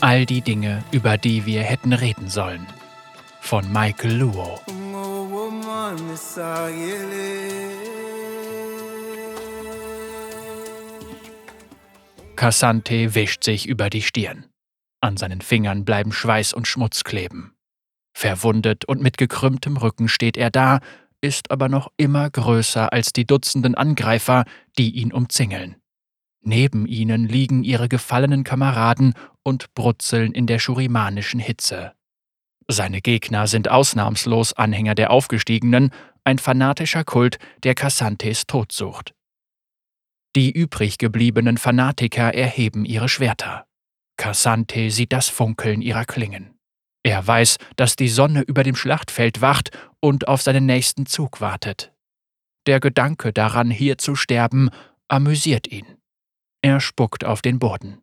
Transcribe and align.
All 0.00 0.26
die 0.26 0.42
Dinge, 0.42 0.84
über 0.92 1.18
die 1.18 1.44
wir 1.44 1.62
hätten 1.62 1.92
reden 1.92 2.28
sollen. 2.28 2.64
Von 3.40 3.72
Michael 3.72 4.14
Luo. 4.14 4.60
Cassante 12.36 13.14
wischt 13.16 13.42
sich 13.42 13.66
über 13.66 13.90
die 13.90 14.02
Stirn. 14.02 14.46
An 15.00 15.16
seinen 15.16 15.40
Fingern 15.40 15.84
bleiben 15.84 16.12
Schweiß 16.12 16.52
und 16.52 16.68
Schmutz 16.68 17.02
kleben. 17.02 17.54
Verwundet 18.16 18.84
und 18.84 19.02
mit 19.02 19.18
gekrümmtem 19.18 19.76
Rücken 19.76 20.08
steht 20.08 20.36
er 20.36 20.50
da, 20.50 20.78
ist 21.20 21.50
aber 21.50 21.68
noch 21.68 21.90
immer 21.96 22.30
größer 22.30 22.92
als 22.92 23.12
die 23.12 23.26
Dutzenden 23.26 23.74
Angreifer, 23.74 24.44
die 24.78 24.90
ihn 24.90 25.12
umzingeln. 25.12 25.74
Neben 26.40 26.86
ihnen 26.86 27.26
liegen 27.26 27.64
ihre 27.64 27.88
gefallenen 27.88 28.44
Kameraden 28.44 29.14
und 29.42 29.74
brutzeln 29.74 30.32
in 30.32 30.46
der 30.46 30.58
schurimanischen 30.58 31.40
Hitze. 31.40 31.92
Seine 32.68 33.00
Gegner 33.00 33.46
sind 33.46 33.70
ausnahmslos 33.70 34.52
Anhänger 34.52 34.94
der 34.94 35.10
Aufgestiegenen, 35.10 35.90
ein 36.24 36.38
fanatischer 36.38 37.04
Kult, 37.04 37.38
der 37.64 37.74
Cassantes 37.74 38.46
Tod 38.46 38.72
sucht. 38.72 39.14
Die 40.36 40.52
übrig 40.52 40.98
gebliebenen 40.98 41.56
Fanatiker 41.56 42.34
erheben 42.34 42.84
ihre 42.84 43.08
Schwerter. 43.08 43.66
Cassante 44.18 44.90
sieht 44.90 45.12
das 45.12 45.28
Funkeln 45.28 45.80
ihrer 45.80 46.04
Klingen. 46.04 46.58
Er 47.02 47.26
weiß, 47.26 47.56
dass 47.76 47.96
die 47.96 48.08
Sonne 48.08 48.42
über 48.42 48.62
dem 48.62 48.76
Schlachtfeld 48.76 49.40
wacht 49.40 49.70
und 50.00 50.28
auf 50.28 50.42
seinen 50.42 50.66
nächsten 50.66 51.06
Zug 51.06 51.40
wartet. 51.40 51.92
Der 52.66 52.80
Gedanke 52.80 53.32
daran, 53.32 53.70
hier 53.70 53.96
zu 53.96 54.14
sterben, 54.14 54.68
amüsiert 55.08 55.66
ihn. 55.68 55.97
Er 56.62 56.80
spuckt 56.80 57.24
auf 57.24 57.42
den 57.42 57.58
Boden. 57.58 58.02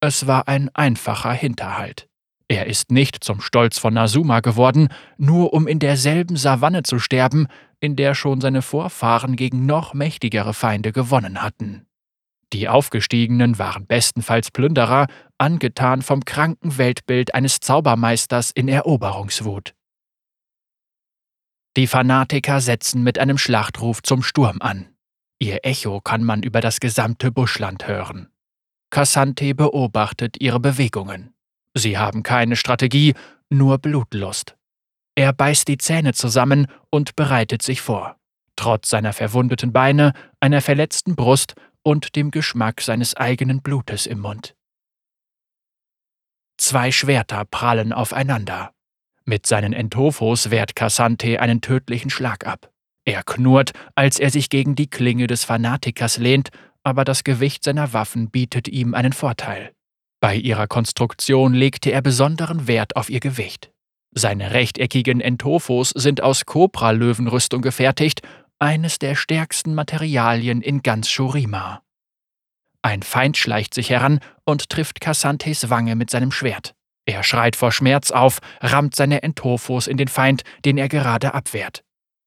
Es 0.00 0.26
war 0.26 0.48
ein 0.48 0.68
einfacher 0.74 1.32
Hinterhalt. 1.32 2.08
Er 2.48 2.66
ist 2.66 2.90
nicht 2.90 3.24
zum 3.24 3.40
Stolz 3.40 3.78
von 3.78 3.94
Nasuma 3.94 4.40
geworden, 4.40 4.88
nur 5.16 5.52
um 5.54 5.66
in 5.66 5.78
derselben 5.78 6.36
Savanne 6.36 6.82
zu 6.82 6.98
sterben, 6.98 7.46
in 7.80 7.96
der 7.96 8.14
schon 8.14 8.40
seine 8.40 8.62
Vorfahren 8.62 9.36
gegen 9.36 9.64
noch 9.66 9.94
mächtigere 9.94 10.52
Feinde 10.52 10.92
gewonnen 10.92 11.42
hatten. 11.42 11.86
Die 12.52 12.68
Aufgestiegenen 12.68 13.58
waren 13.58 13.86
bestenfalls 13.86 14.50
Plünderer, 14.50 15.06
angetan 15.38 16.02
vom 16.02 16.24
kranken 16.24 16.78
Weltbild 16.78 17.34
eines 17.34 17.60
Zaubermeisters 17.60 18.50
in 18.50 18.68
Eroberungswut. 18.68 19.74
Die 21.76 21.86
Fanatiker 21.86 22.60
setzen 22.60 23.02
mit 23.02 23.18
einem 23.18 23.38
Schlachtruf 23.38 24.02
zum 24.02 24.22
Sturm 24.22 24.58
an. 24.60 24.93
Ihr 25.38 25.60
Echo 25.62 26.00
kann 26.00 26.24
man 26.24 26.42
über 26.42 26.60
das 26.60 26.80
gesamte 26.80 27.30
Buschland 27.30 27.86
hören. 27.86 28.28
Cassante 28.90 29.54
beobachtet 29.54 30.36
ihre 30.40 30.60
Bewegungen. 30.60 31.34
Sie 31.74 31.98
haben 31.98 32.22
keine 32.22 32.56
Strategie, 32.56 33.14
nur 33.50 33.78
Blutlust. 33.78 34.56
Er 35.16 35.32
beißt 35.32 35.68
die 35.68 35.78
Zähne 35.78 36.12
zusammen 36.12 36.66
und 36.90 37.16
bereitet 37.16 37.62
sich 37.62 37.80
vor. 37.80 38.16
Trotz 38.56 38.90
seiner 38.90 39.12
verwundeten 39.12 39.72
Beine, 39.72 40.12
einer 40.40 40.60
verletzten 40.60 41.16
Brust 41.16 41.54
und 41.82 42.16
dem 42.16 42.30
Geschmack 42.30 42.80
seines 42.80 43.16
eigenen 43.16 43.62
Blutes 43.62 44.06
im 44.06 44.20
Mund. 44.20 44.54
Zwei 46.56 46.92
Schwerter 46.92 47.44
prallen 47.44 47.92
aufeinander. 47.92 48.72
Mit 49.24 49.46
seinen 49.46 49.72
Entophos 49.72 50.50
wehrt 50.50 50.76
Cassante 50.76 51.40
einen 51.40 51.60
tödlichen 51.60 52.10
Schlag 52.10 52.46
ab. 52.46 52.70
Er 53.04 53.22
knurrt, 53.22 53.72
als 53.94 54.18
er 54.18 54.30
sich 54.30 54.48
gegen 54.48 54.74
die 54.74 54.88
Klinge 54.88 55.26
des 55.26 55.44
Fanatikers 55.44 56.16
lehnt, 56.18 56.50
aber 56.82 57.04
das 57.04 57.24
Gewicht 57.24 57.64
seiner 57.64 57.92
Waffen 57.92 58.30
bietet 58.30 58.68
ihm 58.68 58.94
einen 58.94 59.12
Vorteil. 59.12 59.72
Bei 60.20 60.34
ihrer 60.34 60.66
Konstruktion 60.66 61.52
legte 61.52 61.90
er 61.90 62.00
besonderen 62.00 62.66
Wert 62.66 62.96
auf 62.96 63.10
ihr 63.10 63.20
Gewicht. 63.20 63.70
Seine 64.14 64.52
rechteckigen 64.52 65.20
Entophos 65.20 65.90
sind 65.90 66.22
aus 66.22 66.46
Cobra-Löwenrüstung 66.46 67.62
gefertigt, 67.62 68.22
eines 68.58 68.98
der 68.98 69.16
stärksten 69.16 69.74
Materialien 69.74 70.62
in 70.62 70.82
ganz 70.82 71.10
Shurima. 71.10 71.82
Ein 72.80 73.02
Feind 73.02 73.36
schleicht 73.36 73.74
sich 73.74 73.90
heran 73.90 74.20
und 74.44 74.70
trifft 74.70 75.00
Cassantes 75.00 75.68
Wange 75.68 75.96
mit 75.96 76.10
seinem 76.10 76.30
Schwert. 76.30 76.74
Er 77.06 77.22
schreit 77.22 77.56
vor 77.56 77.72
Schmerz 77.72 78.10
auf, 78.10 78.38
rammt 78.60 78.94
seine 78.94 79.22
Entophos 79.22 79.86
in 79.86 79.96
den 79.96 80.08
Feind, 80.08 80.42
den 80.64 80.78
er 80.78 80.88
gerade 80.88 81.34
abwehrt. 81.34 81.82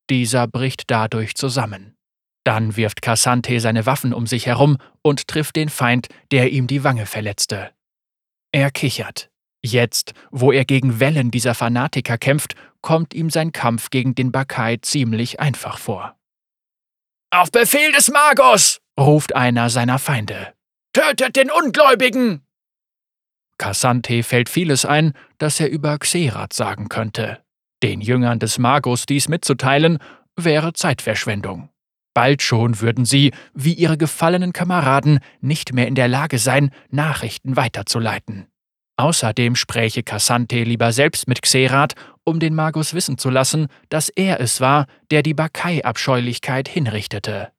Dieser 0.10 0.48
bricht 0.48 0.90
dadurch 0.90 1.36
zusammen. 1.36 1.96
Dann 2.44 2.78
wirft 2.78 3.02
Cassante 3.02 3.60
seine 3.60 3.86
Waffen 3.86 4.14
um 4.14 4.26
sich 4.26 4.46
herum 4.46 4.78
und 5.02 5.28
trifft 5.28 5.58
den 5.58 5.70
Feind, 5.70 6.08
der 6.32 6.52
ihm 6.52 6.68
die 6.68 6.84
Wange 6.84 7.06
verletzte. 7.06 7.72
Er 8.54 8.72
kichert. 8.72 9.30
Jetzt, 9.62 10.14
wo 10.32 10.52
er 10.52 10.64
gegen 10.64 11.02
Wellen 11.02 11.30
dieser 11.30 11.56
Fanatiker 11.56 12.18
kämpft, 12.18 12.56
kommt 12.82 13.14
ihm 13.14 13.30
sein 13.30 13.52
Kampf 13.52 13.90
gegen 13.90 14.16
den 14.16 14.32
Bakai 14.32 14.78
ziemlich 14.82 15.42
einfach 15.42 15.78
vor. 15.78 16.16
Auf 17.32 17.52
Befehl 17.52 17.92
des 17.92 18.10
Magos! 18.10 18.80
ruft 18.98 19.36
einer 19.36 19.70
seiner 19.70 20.00
Feinde. 20.00 20.54
Tötet 20.94 21.36
den 21.36 21.52
Ungläubigen! 21.52 22.46
Cassante 23.58 24.24
fällt 24.24 24.48
vieles 24.50 24.86
ein, 24.86 25.14
das 25.38 25.60
er 25.60 25.70
über 25.70 25.98
Xerath 25.98 26.54
sagen 26.54 26.88
könnte. 26.88 27.44
Den 27.84 28.02
Jüngern 28.02 28.40
des 28.40 28.58
Magos 28.58 29.06
dies 29.06 29.30
mitzuteilen, 29.30 30.00
wäre 30.36 30.74
Zeitverschwendung. 30.74 31.70
Bald 32.14 32.42
schon 32.42 32.82
würden 32.82 33.06
sie, 33.06 33.32
wie 33.54 33.74
ihre 33.74 33.98
gefallenen 33.98 34.52
Kameraden, 34.52 35.20
nicht 35.40 35.74
mehr 35.74 35.88
in 35.88 35.94
der 35.94 36.08
Lage 36.08 36.40
sein, 36.40 36.72
Nachrichten 36.90 37.56
weiterzuleiten. 37.56 38.48
Außerdem 39.00 39.56
spräche 39.56 40.02
Cassante 40.02 40.64
lieber 40.64 40.92
selbst 40.92 41.28
mit 41.28 41.44
Xerath, 41.44 41.94
um 42.24 42.40
den 42.40 42.56
Magus 42.56 42.96
wissen 42.96 43.20
zu 43.20 43.30
lassen, 43.30 43.68
dass 43.90 44.10
er 44.10 44.40
es 44.40 44.60
war, 44.60 44.88
der 45.12 45.22
die 45.22 45.36
Bakai-Abscheulichkeit 45.36 46.68
hinrichtete. 46.68 47.52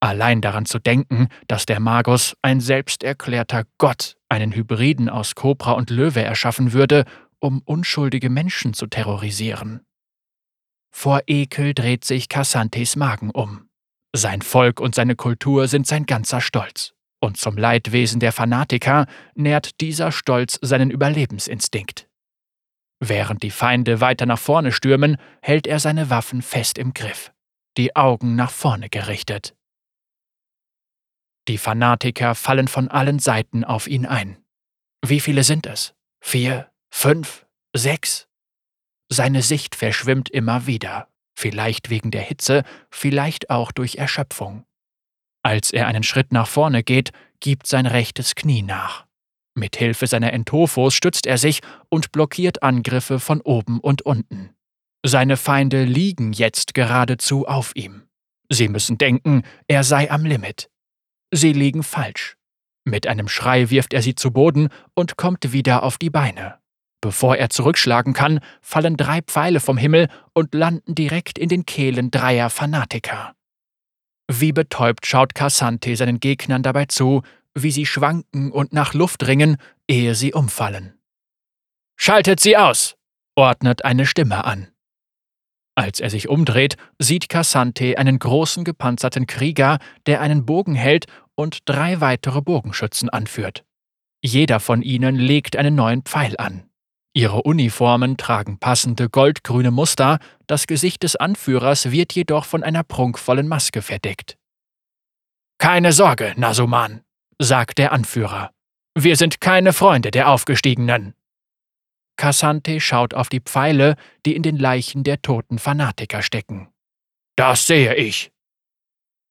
Allein 0.00 0.40
daran 0.40 0.66
zu 0.66 0.80
denken, 0.80 1.28
dass 1.46 1.66
der 1.66 1.78
Magus, 1.78 2.34
ein 2.42 2.60
selbsterklärter 2.60 3.64
Gott, 3.78 4.16
einen 4.28 4.52
Hybriden 4.52 5.08
aus 5.08 5.36
Kobra 5.36 5.72
und 5.72 5.90
Löwe 5.90 6.22
erschaffen 6.22 6.72
würde, 6.72 7.04
um 7.40 7.62
unschuldige 7.64 8.30
Menschen 8.30 8.74
zu 8.74 8.86
terrorisieren. 8.86 9.84
Vor 10.90 11.22
Ekel 11.26 11.74
dreht 11.74 12.04
sich 12.04 12.28
Cassantes 12.28 12.96
Magen 12.96 13.30
um. 13.30 13.68
Sein 14.14 14.42
Volk 14.42 14.80
und 14.80 14.94
seine 14.94 15.16
Kultur 15.16 15.68
sind 15.68 15.86
sein 15.86 16.06
ganzer 16.06 16.40
Stolz. 16.40 16.94
Und 17.22 17.36
zum 17.36 17.56
Leidwesen 17.56 18.18
der 18.18 18.32
Fanatiker 18.32 19.06
nährt 19.34 19.80
dieser 19.80 20.10
Stolz 20.10 20.58
seinen 20.62 20.90
Überlebensinstinkt. 20.90 22.08
Während 22.98 23.42
die 23.42 23.50
Feinde 23.50 24.00
weiter 24.00 24.26
nach 24.26 24.38
vorne 24.38 24.72
stürmen, 24.72 25.16
hält 25.42 25.66
er 25.66 25.80
seine 25.80 26.10
Waffen 26.10 26.42
fest 26.42 26.78
im 26.78 26.92
Griff, 26.92 27.32
die 27.76 27.94
Augen 27.94 28.36
nach 28.36 28.50
vorne 28.50 28.88
gerichtet. 28.88 29.54
Die 31.48 31.58
Fanatiker 31.58 32.34
fallen 32.34 32.68
von 32.68 32.88
allen 32.88 33.18
Seiten 33.18 33.64
auf 33.64 33.86
ihn 33.86 34.06
ein. 34.06 34.42
Wie 35.04 35.20
viele 35.20 35.44
sind 35.44 35.66
es? 35.66 35.94
Vier? 36.20 36.69
Fünf? 36.90 37.46
Sechs? 37.74 38.28
Seine 39.08 39.42
Sicht 39.42 39.74
verschwimmt 39.74 40.28
immer 40.30 40.66
wieder, 40.66 41.08
vielleicht 41.34 41.90
wegen 41.90 42.10
der 42.10 42.22
Hitze, 42.22 42.62
vielleicht 42.90 43.50
auch 43.50 43.72
durch 43.72 43.96
Erschöpfung. 43.96 44.64
Als 45.42 45.72
er 45.72 45.86
einen 45.86 46.02
Schritt 46.02 46.32
nach 46.32 46.46
vorne 46.46 46.82
geht, 46.82 47.10
gibt 47.40 47.66
sein 47.66 47.86
rechtes 47.86 48.34
Knie 48.34 48.62
nach. 48.62 49.06
Mit 49.54 49.76
Hilfe 49.76 50.06
seiner 50.06 50.32
Entophos 50.32 50.94
stützt 50.94 51.26
er 51.26 51.38
sich 51.38 51.60
und 51.88 52.12
blockiert 52.12 52.62
Angriffe 52.62 53.18
von 53.18 53.40
oben 53.40 53.80
und 53.80 54.02
unten. 54.02 54.54
Seine 55.04 55.36
Feinde 55.36 55.84
liegen 55.84 56.32
jetzt 56.32 56.74
geradezu 56.74 57.46
auf 57.46 57.72
ihm. 57.74 58.02
Sie 58.50 58.68
müssen 58.68 58.98
denken, 58.98 59.42
er 59.66 59.82
sei 59.82 60.10
am 60.10 60.24
Limit. 60.24 60.70
Sie 61.32 61.52
liegen 61.52 61.82
falsch. 61.82 62.36
Mit 62.84 63.06
einem 63.06 63.28
Schrei 63.28 63.70
wirft 63.70 63.92
er 63.94 64.02
sie 64.02 64.14
zu 64.14 64.30
Boden 64.30 64.68
und 64.94 65.16
kommt 65.16 65.52
wieder 65.52 65.82
auf 65.82 65.98
die 65.98 66.10
Beine. 66.10 66.59
Bevor 67.00 67.36
er 67.36 67.48
zurückschlagen 67.48 68.12
kann, 68.12 68.40
fallen 68.60 68.96
drei 68.96 69.22
Pfeile 69.22 69.60
vom 69.60 69.78
Himmel 69.78 70.08
und 70.34 70.54
landen 70.54 70.94
direkt 70.94 71.38
in 71.38 71.48
den 71.48 71.64
Kehlen 71.64 72.10
dreier 72.10 72.50
Fanatiker. 72.50 73.34
Wie 74.30 74.52
betäubt 74.52 75.06
schaut 75.06 75.34
Cassante 75.34 75.96
seinen 75.96 76.20
Gegnern 76.20 76.62
dabei 76.62 76.84
zu, 76.84 77.22
wie 77.54 77.70
sie 77.70 77.86
schwanken 77.86 78.52
und 78.52 78.72
nach 78.72 78.94
Luft 78.94 79.26
ringen, 79.26 79.56
ehe 79.88 80.14
sie 80.14 80.32
umfallen. 80.32 80.94
Schaltet 81.96 82.38
sie 82.40 82.56
aus, 82.56 82.96
ordnet 83.34 83.84
eine 83.84 84.06
Stimme 84.06 84.44
an. 84.44 84.68
Als 85.74 85.98
er 85.98 86.10
sich 86.10 86.28
umdreht, 86.28 86.76
sieht 86.98 87.28
Cassante 87.28 87.96
einen 87.96 88.18
großen 88.18 88.64
gepanzerten 88.64 89.26
Krieger, 89.26 89.78
der 90.06 90.20
einen 90.20 90.44
Bogen 90.44 90.74
hält 90.74 91.06
und 91.34 91.68
drei 91.68 92.00
weitere 92.00 92.42
Bogenschützen 92.42 93.08
anführt. 93.08 93.64
Jeder 94.22 94.60
von 94.60 94.82
ihnen 94.82 95.16
legt 95.16 95.56
einen 95.56 95.74
neuen 95.74 96.02
Pfeil 96.02 96.36
an. 96.36 96.69
Ihre 97.12 97.42
Uniformen 97.42 98.16
tragen 98.16 98.58
passende 98.58 99.08
goldgrüne 99.08 99.72
Muster, 99.72 100.20
das 100.46 100.66
Gesicht 100.66 101.02
des 101.02 101.16
Anführers 101.16 101.90
wird 101.90 102.12
jedoch 102.12 102.44
von 102.44 102.62
einer 102.62 102.84
prunkvollen 102.84 103.48
Maske 103.48 103.82
verdeckt. 103.82 104.36
Keine 105.58 105.92
Sorge, 105.92 106.34
Nasuman, 106.36 107.02
sagt 107.38 107.78
der 107.78 107.92
Anführer. 107.92 108.52
Wir 108.94 109.16
sind 109.16 109.40
keine 109.40 109.72
Freunde 109.72 110.10
der 110.10 110.28
Aufgestiegenen. 110.28 111.14
Cassante 112.16 112.80
schaut 112.80 113.14
auf 113.14 113.28
die 113.28 113.40
Pfeile, 113.40 113.96
die 114.24 114.36
in 114.36 114.42
den 114.42 114.56
Leichen 114.56 115.04
der 115.04 115.20
toten 115.22 115.58
Fanatiker 115.58 116.22
stecken. 116.22 116.68
Das 117.36 117.66
sehe 117.66 117.94
ich. 117.96 118.30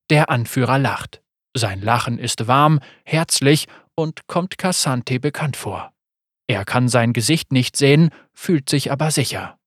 Der 0.10 0.30
Anführer 0.30 0.80
lacht. 0.80 1.22
Sein 1.56 1.82
Lachen 1.82 2.20
ist 2.20 2.48
warm, 2.48 2.80
herzlich 3.06 3.68
und 3.96 4.28
kommt 4.28 4.58
Cassante 4.58 5.20
bekannt 5.20 5.56
vor. 5.56 5.94
Er 6.50 6.66
kann 6.66 6.90
sein 6.90 7.14
Gesicht 7.14 7.52
nicht 7.52 7.78
sehen, 7.78 8.10
fühlt 8.34 8.70
sich 8.70 8.92
aber 8.92 9.12
sicher. 9.12 9.60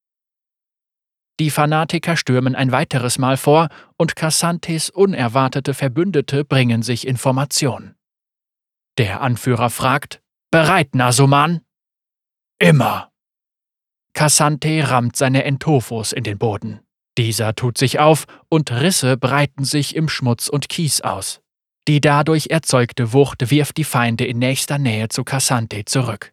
Die 1.38 1.50
Fanatiker 1.50 2.17
stürmen 2.17 2.56
ein 2.56 2.73
weiteres 2.73 3.19
Mal 3.19 3.37
vor 3.37 3.69
und 3.96 4.17
Cassantes 4.17 4.90
unerwartete 4.90 5.75
Verbündete 5.75 6.44
bringen 6.44 6.82
sich 6.82 7.06
Information. 7.06 7.94
Der 8.99 9.20
Anführer 9.20 9.70
fragt: 9.70 10.23
Bereit, 10.50 10.96
Nasuman? 10.96 11.61
Immer. 12.58 13.12
Cassante 14.12 14.90
rammt 14.90 15.14
seine 15.14 15.44
Entophos 15.44 16.12
in 16.12 16.25
den 16.25 16.38
Boden. 16.38 16.81
Dieser 17.17 17.55
tut 17.55 17.79
sich 17.79 18.00
auf 18.00 18.26
und 18.49 18.73
Risse 18.73 19.17
breiten 19.17 19.64
sich 19.64 19.94
im 19.94 20.08
Schmutz 20.08 20.49
und 20.49 20.69
Kies 20.69 21.00
aus. 21.00 21.40
Die 21.87 22.00
dadurch 22.00 22.49
erzeugte 22.50 23.12
Wucht 23.12 23.52
wirft 23.52 23.76
die 23.76 23.84
Feinde 23.84 24.25
in 24.25 24.40
nächster 24.40 24.79
Nähe 24.79 25.08
zu 25.08 25.23
Cassante 25.23 25.84
zurück. 25.84 26.32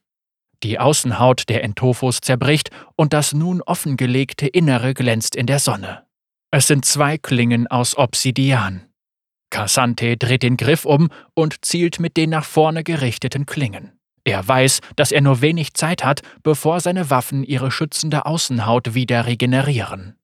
Die 0.63 0.79
Außenhaut 0.79 1.47
der 1.47 1.63
Entophos 1.63 2.19
zerbricht 2.21 2.69
und 2.95 3.13
das 3.13 3.33
nun 3.33 3.61
offengelegte 3.61 4.47
Innere 4.47 4.93
glänzt 4.93 5.35
in 5.35 5.45
der 5.45 5.59
Sonne. 5.59 6.05
Es 6.51 6.67
sind 6.67 6.83
zwei 6.83 7.17
Klingen 7.17 7.67
aus 7.67 7.97
Obsidian. 7.97 8.85
Cassante 9.51 10.17
dreht 10.17 10.43
den 10.43 10.57
Griff 10.57 10.85
um 10.85 11.09
und 11.33 11.65
zielt 11.65 11.99
mit 11.99 12.17
den 12.17 12.31
nach 12.31 12.45
vorne 12.45 12.83
gerichteten 12.83 13.45
Klingen. 13.45 13.99
Er 14.23 14.47
weiß, 14.47 14.81
dass 14.95 15.11
er 15.11 15.21
nur 15.21 15.41
wenig 15.41 15.73
Zeit 15.73 16.03
hat, 16.03 16.21
bevor 16.43 16.81
seine 16.81 17.09
Waffen 17.09 17.43
ihre 17.43 17.71
schützende 17.71 18.25
Außenhaut 18.25 18.93
wieder 18.93 19.25
regenerieren. 19.25 20.17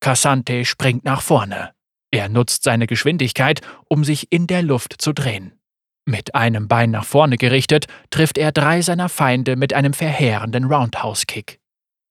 Cassante 0.00 0.64
springt 0.64 1.04
nach 1.04 1.20
vorne. 1.20 1.72
Er 2.10 2.28
nutzt 2.28 2.62
seine 2.62 2.86
Geschwindigkeit, 2.86 3.60
um 3.88 4.04
sich 4.04 4.32
in 4.32 4.46
der 4.46 4.62
Luft 4.62 4.94
zu 4.98 5.12
drehen. 5.12 5.59
Mit 6.06 6.34
einem 6.34 6.66
Bein 6.68 6.90
nach 6.90 7.04
vorne 7.04 7.36
gerichtet, 7.36 7.86
trifft 8.10 8.38
er 8.38 8.52
drei 8.52 8.80
seiner 8.82 9.08
Feinde 9.08 9.56
mit 9.56 9.74
einem 9.74 9.92
verheerenden 9.92 10.64
Roundhouse-Kick. 10.64 11.60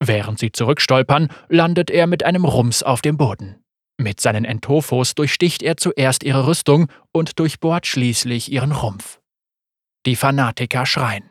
Während 0.01 0.39
sie 0.39 0.51
zurückstolpern, 0.51 1.29
landet 1.49 1.91
er 1.91 2.07
mit 2.07 2.23
einem 2.23 2.45
Rums 2.45 2.83
auf 2.83 3.01
dem 3.01 3.17
Boden. 3.17 3.61
Mit 3.99 4.21
seinen 4.21 4.45
Entophos 4.45 5.13
durchsticht 5.13 5.61
er 5.61 5.75
zuerst 5.75 6.23
ihre 6.23 6.47
Rüstung 6.47 6.89
und 7.11 7.37
durchbohrt 7.37 7.85
schließlich 7.85 8.49
ihren 8.49 8.71
Rumpf. 8.71 9.19
Die 10.05 10.15
Fanatiker 10.15 10.85
schreien. 10.85 11.29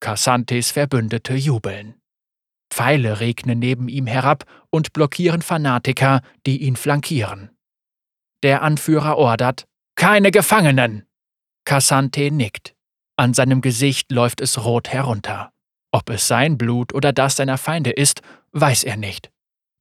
Cassantes 0.00 0.72
Verbündete 0.72 1.34
jubeln. 1.34 1.94
Pfeile 2.70 3.20
regnen 3.20 3.58
neben 3.58 3.88
ihm 3.88 4.06
herab 4.06 4.44
und 4.68 4.92
blockieren 4.92 5.40
Fanatiker, 5.40 6.20
die 6.46 6.62
ihn 6.62 6.76
flankieren. 6.76 7.50
Der 8.42 8.62
Anführer 8.62 9.16
ordert: 9.16 9.64
Keine 9.94 10.30
Gefangenen! 10.30 11.06
Cassante 11.64 12.30
nickt. 12.30 12.74
An 13.16 13.34
seinem 13.34 13.60
Gesicht 13.60 14.10
läuft 14.10 14.40
es 14.40 14.64
rot 14.64 14.88
herunter. 14.88 15.52
Ob 15.92 16.10
es 16.10 16.26
sein 16.26 16.58
Blut 16.58 16.94
oder 16.94 17.12
das 17.12 17.36
seiner 17.36 17.58
Feinde 17.58 17.90
ist, 17.90 18.22
weiß 18.52 18.84
er 18.84 18.96
nicht. 18.96 19.30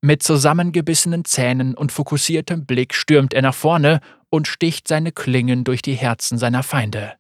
Mit 0.02 0.24
zusammengebissenen 0.24 1.26
Zähnen 1.26 1.76
und 1.76 1.92
fokussiertem 1.92 2.66
Blick 2.66 2.94
stürmt 2.94 3.34
er 3.34 3.42
nach 3.42 3.54
vorne 3.54 4.02
und 4.30 4.48
sticht 4.48 4.88
seine 4.88 5.12
Klingen 5.12 5.64
durch 5.64 5.82
die 5.82 5.94
Herzen 5.94 6.38
seiner 6.38 6.64
Feinde. 6.64 7.14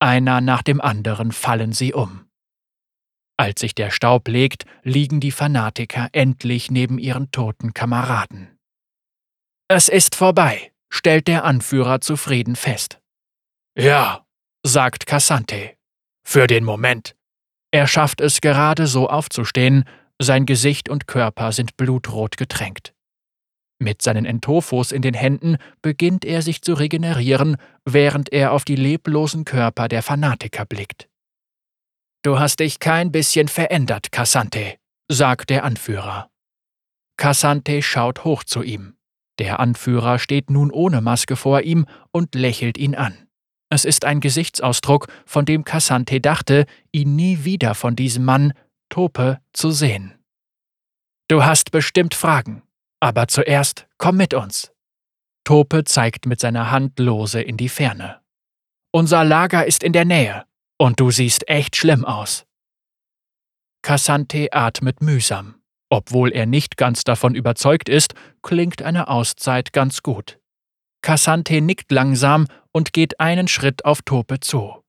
Einer 0.00 0.40
nach 0.40 0.62
dem 0.62 0.80
anderen 0.80 1.32
fallen 1.32 1.72
sie 1.72 1.94
um. 1.94 2.26
Als 3.36 3.60
sich 3.60 3.74
der 3.74 3.90
Staub 3.90 4.28
legt, 4.28 4.64
liegen 4.82 5.20
die 5.20 5.32
Fanatiker 5.32 6.08
endlich 6.12 6.70
neben 6.70 6.98
ihren 6.98 7.30
toten 7.30 7.72
Kameraden. 7.72 8.58
Es 9.68 9.88
ist 9.88 10.14
vorbei, 10.14 10.72
stellt 10.88 11.26
der 11.26 11.44
Anführer 11.44 12.00
zufrieden 12.00 12.54
fest. 12.54 13.00
Ja, 13.76 14.24
sagt 14.64 15.06
Cassante. 15.06 15.76
Für 16.24 16.46
den 16.46 16.64
Moment. 16.64 17.16
Er 17.72 17.88
schafft 17.88 18.20
es 18.20 18.40
gerade 18.40 18.86
so 18.86 19.08
aufzustehen, 19.08 19.84
sein 20.22 20.46
Gesicht 20.46 20.88
und 20.88 21.08
Körper 21.08 21.50
sind 21.50 21.76
blutrot 21.76 22.36
getränkt. 22.36 22.94
Mit 23.80 24.00
seinen 24.00 24.26
Entophos 24.26 24.92
in 24.92 25.02
den 25.02 25.14
Händen 25.14 25.56
beginnt 25.82 26.24
er 26.24 26.40
sich 26.40 26.62
zu 26.62 26.74
regenerieren, 26.74 27.56
während 27.84 28.32
er 28.32 28.52
auf 28.52 28.64
die 28.64 28.76
leblosen 28.76 29.44
Körper 29.44 29.88
der 29.88 30.04
Fanatiker 30.04 30.64
blickt. 30.64 31.08
Du 32.22 32.38
hast 32.38 32.60
dich 32.60 32.78
kein 32.78 33.10
bisschen 33.10 33.48
verändert, 33.48 34.12
Cassante, 34.12 34.76
sagt 35.10 35.50
der 35.50 35.64
Anführer. 35.64 36.30
Cassante 37.16 37.82
schaut 37.82 38.24
hoch 38.24 38.44
zu 38.44 38.62
ihm. 38.62 38.96
Der 39.40 39.58
Anführer 39.58 40.20
steht 40.20 40.48
nun 40.48 40.70
ohne 40.70 41.00
Maske 41.00 41.34
vor 41.34 41.62
ihm 41.62 41.86
und 42.12 42.36
lächelt 42.36 42.78
ihn 42.78 42.94
an. 42.94 43.23
Es 43.74 43.84
ist 43.84 44.04
ein 44.04 44.20
Gesichtsausdruck, 44.20 45.08
von 45.26 45.46
dem 45.46 45.64
Cassante 45.64 46.20
dachte, 46.20 46.66
ihn 46.92 47.16
nie 47.16 47.42
wieder 47.42 47.74
von 47.74 47.96
diesem 47.96 48.24
Mann, 48.24 48.52
Tope, 48.88 49.40
zu 49.52 49.72
sehen. 49.72 50.14
Du 51.26 51.42
hast 51.42 51.72
bestimmt 51.72 52.14
Fragen, 52.14 52.62
aber 53.00 53.26
zuerst 53.26 53.88
komm 53.98 54.16
mit 54.16 54.32
uns. 54.32 54.70
Tope 55.42 55.82
zeigt 55.82 56.24
mit 56.24 56.38
seiner 56.38 56.70
Hand 56.70 57.00
lose 57.00 57.42
in 57.42 57.56
die 57.56 57.68
Ferne. 57.68 58.20
Unser 58.92 59.24
Lager 59.24 59.66
ist 59.66 59.82
in 59.82 59.92
der 59.92 60.04
Nähe, 60.04 60.44
und 60.78 61.00
du 61.00 61.10
siehst 61.10 61.48
echt 61.48 61.74
schlimm 61.74 62.04
aus. 62.04 62.46
Cassante 63.82 64.52
atmet 64.52 65.02
mühsam. 65.02 65.56
Obwohl 65.90 66.30
er 66.30 66.46
nicht 66.46 66.76
ganz 66.76 67.02
davon 67.02 67.34
überzeugt 67.34 67.88
ist, 67.88 68.14
klingt 68.40 68.82
eine 68.82 69.08
Auszeit 69.08 69.72
ganz 69.72 70.04
gut. 70.04 70.38
Cassante 71.04 71.60
nickt 71.60 71.92
langsam 71.92 72.46
und 72.72 72.94
geht 72.94 73.20
einen 73.20 73.46
Schritt 73.46 73.84
auf 73.84 74.00
Tope 74.00 74.40
zu. 74.40 74.82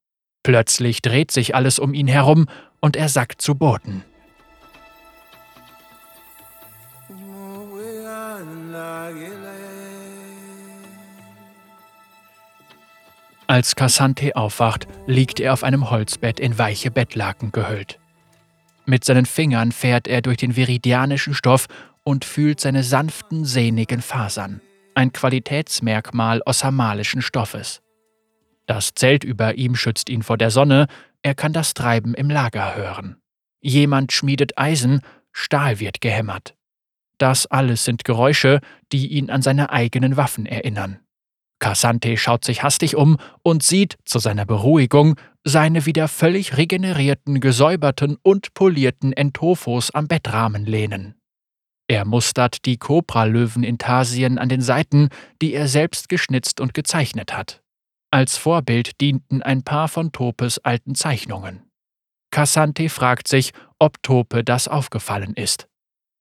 Plötzlich 0.44 1.02
dreht 1.02 1.30
sich 1.30 1.56
alles 1.56 1.78
um 1.78 1.94
ihn 1.94 2.08
herum 2.08 2.48
und 2.80 2.96
er 2.96 3.10
sackt 3.10 3.42
zu 3.42 3.54
Boden. 3.56 4.02
Als 13.48 13.76
Cassante 13.76 14.38
aufwacht, 14.38 14.88
liegt 15.08 15.42
er 15.42 15.52
auf 15.52 15.66
einem 15.66 15.90
Holzbett 15.90 16.40
in 16.40 16.58
weiche 16.58 16.92
Bettlaken 16.92 17.52
gehüllt. 17.52 18.00
Mit 18.86 19.04
seinen 19.04 19.26
Fingern 19.26 19.74
fährt 19.74 20.08
er 20.08 20.22
durch 20.22 20.38
den 20.38 20.56
viridianischen 20.56 21.34
Stoff 21.34 21.68
und 22.06 22.24
fühlt 22.24 22.62
seine 22.62 22.84
sanften, 22.84 23.44
sehnigen 23.44 24.02
Fasern 24.02 24.62
ein 24.96 25.14
Qualitätsmerkmal 25.14 26.42
ossamalischen 26.46 27.22
Stoffes. 27.22 27.82
Das 28.66 28.94
Zelt 28.96 29.24
über 29.24 29.56
ihm 29.56 29.76
schützt 29.76 30.10
ihn 30.10 30.24
vor 30.24 30.38
der 30.38 30.50
Sonne, 30.50 30.88
er 31.22 31.36
kann 31.36 31.54
das 31.54 31.74
Treiben 31.74 32.14
im 32.14 32.30
Lager 32.30 32.76
hören. 32.76 33.18
Jemand 33.62 34.12
schmiedet 34.12 34.58
Eisen, 34.58 35.02
Stahl 35.32 35.80
wird 35.80 36.02
gehämmert. 36.02 36.56
Das 37.18 37.46
alles 37.48 37.84
sind 37.84 38.04
Geräusche, 38.04 38.60
die 38.92 39.08
ihn 39.08 39.30
an 39.30 39.42
seine 39.42 39.70
eigenen 39.72 40.18
Waffen 40.18 40.46
erinnern. 40.46 41.00
Cassante 41.60 42.18
schaut 42.18 42.44
sich 42.44 42.64
hastig 42.64 42.96
um 42.96 43.18
und 43.42 43.64
sieht, 43.64 43.98
zu 44.06 44.20
seiner 44.20 44.46
Beruhigung, 44.46 45.16
seine 45.44 45.86
wieder 45.86 46.08
völlig 46.08 46.58
regenerierten, 46.58 47.40
gesäuberten 47.40 48.18
und 48.22 48.54
polierten 48.54 49.14
Entophos 49.14 49.92
am 49.92 50.08
Bettrahmen 50.08 50.66
lehnen. 50.66 51.16
Er 51.88 52.06
mustert 52.06 52.66
die 52.66 52.78
Kobralöwen-Intarsien 52.78 54.38
an 54.38 54.50
den 54.50 54.62
Seiten, 54.62 55.10
die 55.42 55.54
er 55.54 55.68
selbst 55.68 56.10
geschnitzt 56.10 56.60
und 56.60 56.74
gezeichnet 56.74 57.34
hat. 57.34 57.62
Als 58.12 58.38
Vorbild 58.38 59.02
dienten 59.02 59.44
ein 59.44 59.64
paar 59.64 59.88
von 59.88 60.12
Topes 60.12 60.58
alten 60.60 60.96
Zeichnungen. 60.96 61.70
Cassante 62.32 62.90
fragt 62.90 63.28
sich, 63.28 63.52
ob 63.80 64.02
Tope 64.02 64.44
das 64.44 64.68
aufgefallen 64.68 65.34
ist. 65.36 65.68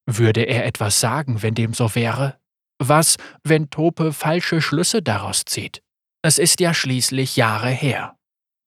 Würde 0.07 0.43
er 0.43 0.67
etwas 0.67 1.01
sagen, 1.01 1.43
wenn 1.43 1.55
dem 1.55 1.73
so 1.73 1.95
wäre? 1.95 2.39
Was, 2.79 3.17
wenn 3.43 3.71
Tope 3.71 4.13
falsche 4.13 4.61
Schlüsse 4.61 5.03
daraus 5.03 5.45
zieht? 5.45 5.83
Es 6.23 6.39
ist 6.39 6.61
ja 6.61 6.75
schließlich 6.75 7.37
Jahre 7.37 7.71
her. 7.71 8.17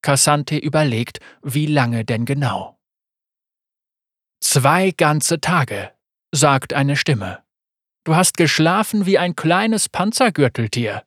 Cassante 0.02 0.56
überlegt, 0.56 1.20
wie 1.42 1.66
lange 1.66 2.04
denn 2.04 2.24
genau. 2.24 2.78
Zwei 4.40 4.92
ganze 4.92 5.40
Tage, 5.40 5.92
sagt 6.32 6.74
eine 6.74 6.96
Stimme. 6.96 7.42
Du 8.04 8.16
hast 8.16 8.36
geschlafen 8.36 9.06
wie 9.06 9.18
ein 9.18 9.36
kleines 9.36 9.88
Panzergürteltier. 9.88 11.02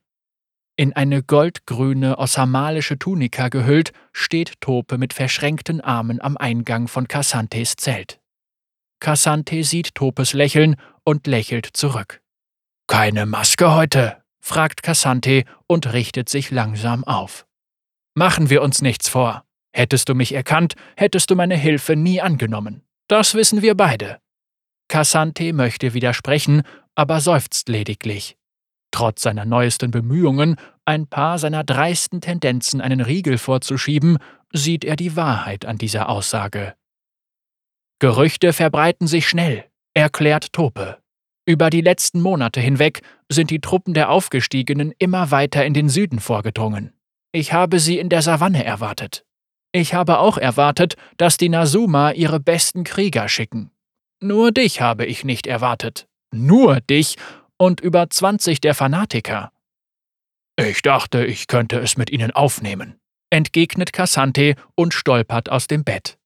In 0.75 0.93
eine 0.93 1.21
goldgrüne 1.21 2.17
ossamalische 2.17 2.97
Tunika 2.97 3.49
gehüllt, 3.49 3.91
steht 4.13 4.59
Tope 4.61 4.97
mit 4.97 5.13
verschränkten 5.13 5.81
Armen 5.81 6.21
am 6.21 6.37
Eingang 6.37 6.87
von 6.87 7.07
Cassantes 7.07 7.75
Zelt. 7.75 8.19
Cassante 8.99 9.63
sieht 9.63 9.95
Topes 9.95 10.33
Lächeln 10.33 10.75
und 11.03 11.27
lächelt 11.27 11.65
zurück. 11.73 12.21
Keine 12.87 13.25
Maske 13.25 13.73
heute? 13.73 14.23
fragt 14.39 14.83
Cassante 14.83 15.43
und 15.67 15.93
richtet 15.93 16.29
sich 16.29 16.51
langsam 16.51 17.03
auf. 17.03 17.45
Machen 18.15 18.49
wir 18.49 18.61
uns 18.61 18.81
nichts 18.81 19.07
vor. 19.07 19.45
Hättest 19.73 20.09
du 20.09 20.15
mich 20.15 20.33
erkannt, 20.33 20.75
hättest 20.95 21.29
du 21.29 21.35
meine 21.35 21.55
Hilfe 21.55 21.95
nie 21.95 22.21
angenommen. 22.21 22.83
Das 23.07 23.35
wissen 23.35 23.61
wir 23.61 23.75
beide. 23.75 24.19
Cassante 24.91 25.53
möchte 25.53 25.93
widersprechen, 25.93 26.63
aber 26.95 27.21
seufzt 27.21 27.69
lediglich. 27.69 28.35
Trotz 28.91 29.21
seiner 29.21 29.45
neuesten 29.45 29.89
Bemühungen, 29.89 30.57
ein 30.83 31.07
paar 31.07 31.39
seiner 31.39 31.63
dreisten 31.63 32.19
Tendenzen 32.19 32.81
einen 32.81 32.99
Riegel 32.99 33.37
vorzuschieben, 33.37 34.17
sieht 34.51 34.83
er 34.83 34.97
die 34.97 35.15
Wahrheit 35.15 35.63
an 35.65 35.77
dieser 35.77 36.09
Aussage. 36.09 36.75
Gerüchte 37.99 38.51
verbreiten 38.51 39.07
sich 39.07 39.29
schnell, 39.29 39.63
erklärt 39.93 40.51
Tope. 40.51 40.97
Über 41.45 41.69
die 41.69 41.81
letzten 41.81 42.19
Monate 42.19 42.59
hinweg 42.59 43.01
sind 43.29 43.49
die 43.49 43.61
Truppen 43.61 43.93
der 43.93 44.09
Aufgestiegenen 44.09 44.91
immer 44.99 45.31
weiter 45.31 45.65
in 45.65 45.73
den 45.73 45.87
Süden 45.87 46.19
vorgedrungen. 46.19 46.91
Ich 47.31 47.53
habe 47.53 47.79
sie 47.79 47.97
in 47.97 48.09
der 48.09 48.23
Savanne 48.23 48.65
erwartet. 48.65 49.23
Ich 49.71 49.93
habe 49.93 50.19
auch 50.19 50.37
erwartet, 50.37 50.95
dass 51.15 51.37
die 51.37 51.47
Nasuma 51.47 52.11
ihre 52.11 52.41
besten 52.41 52.83
Krieger 52.83 53.29
schicken. 53.29 53.71
Nur 54.21 54.51
dich 54.51 54.81
habe 54.81 55.05
ich 55.05 55.23
nicht 55.23 55.47
erwartet. 55.47 56.07
Nur 56.33 56.79
dich 56.79 57.17
und 57.57 57.81
über 57.81 58.09
20 58.09 58.61
der 58.61 58.75
Fanatiker. 58.75 59.51
Ich 60.57 60.81
dachte, 60.81 61.25
ich 61.25 61.47
könnte 61.47 61.79
es 61.79 61.97
mit 61.97 62.11
ihnen 62.11 62.31
aufnehmen, 62.31 62.99
entgegnet 63.31 63.93
Cassante 63.93 64.55
und 64.75 64.93
stolpert 64.93 65.49
aus 65.49 65.67
dem 65.67 65.83
Bett. 65.83 66.19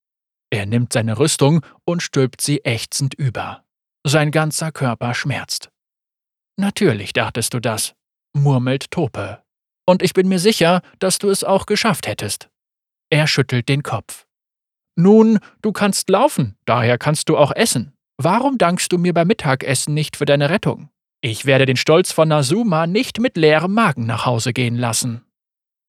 Er 0.49 0.65
nimmt 0.65 0.93
seine 0.93 1.17
Rüstung 1.17 1.65
und 1.85 2.03
stülpt 2.03 2.41
sie 2.41 2.59
ächzend 2.65 3.13
über. 3.13 3.63
Sein 4.05 4.31
ganzer 4.31 4.71
Körper 4.71 5.13
schmerzt. 5.13 5.69
Natürlich 6.57 7.13
dachtest 7.13 7.53
du 7.53 7.59
das, 7.59 7.95
murmelt 8.33 8.91
Tope. 8.91 9.41
Und 9.85 10.01
ich 10.01 10.13
bin 10.13 10.27
mir 10.27 10.39
sicher, 10.39 10.81
dass 10.99 11.17
du 11.17 11.29
es 11.29 11.43
auch 11.43 11.65
geschafft 11.65 12.07
hättest. 12.07 12.49
Er 13.09 13.27
schüttelt 13.27 13.69
den 13.69 13.83
Kopf. 13.83 14.25
Nun, 14.95 15.39
du 15.61 15.71
kannst 15.71 16.09
laufen, 16.09 16.55
daher 16.65 16.97
kannst 16.97 17.29
du 17.29 17.37
auch 17.37 17.51
essen. 17.51 17.93
Warum 18.17 18.57
dankst 18.57 18.91
du 18.91 18.97
mir 18.97 19.13
beim 19.13 19.27
Mittagessen 19.27 19.93
nicht 19.93 20.15
für 20.15 20.25
deine 20.25 20.49
Rettung? 20.49 20.89
Ich 21.21 21.45
werde 21.45 21.65
den 21.65 21.75
Stolz 21.75 22.11
von 22.11 22.29
Nasuma 22.29 22.87
nicht 22.87 23.19
mit 23.19 23.35
leerem 23.35 23.73
Magen 23.73 24.05
nach 24.05 24.25
Hause 24.25 24.53
gehen 24.53 24.75
lassen. 24.75 25.25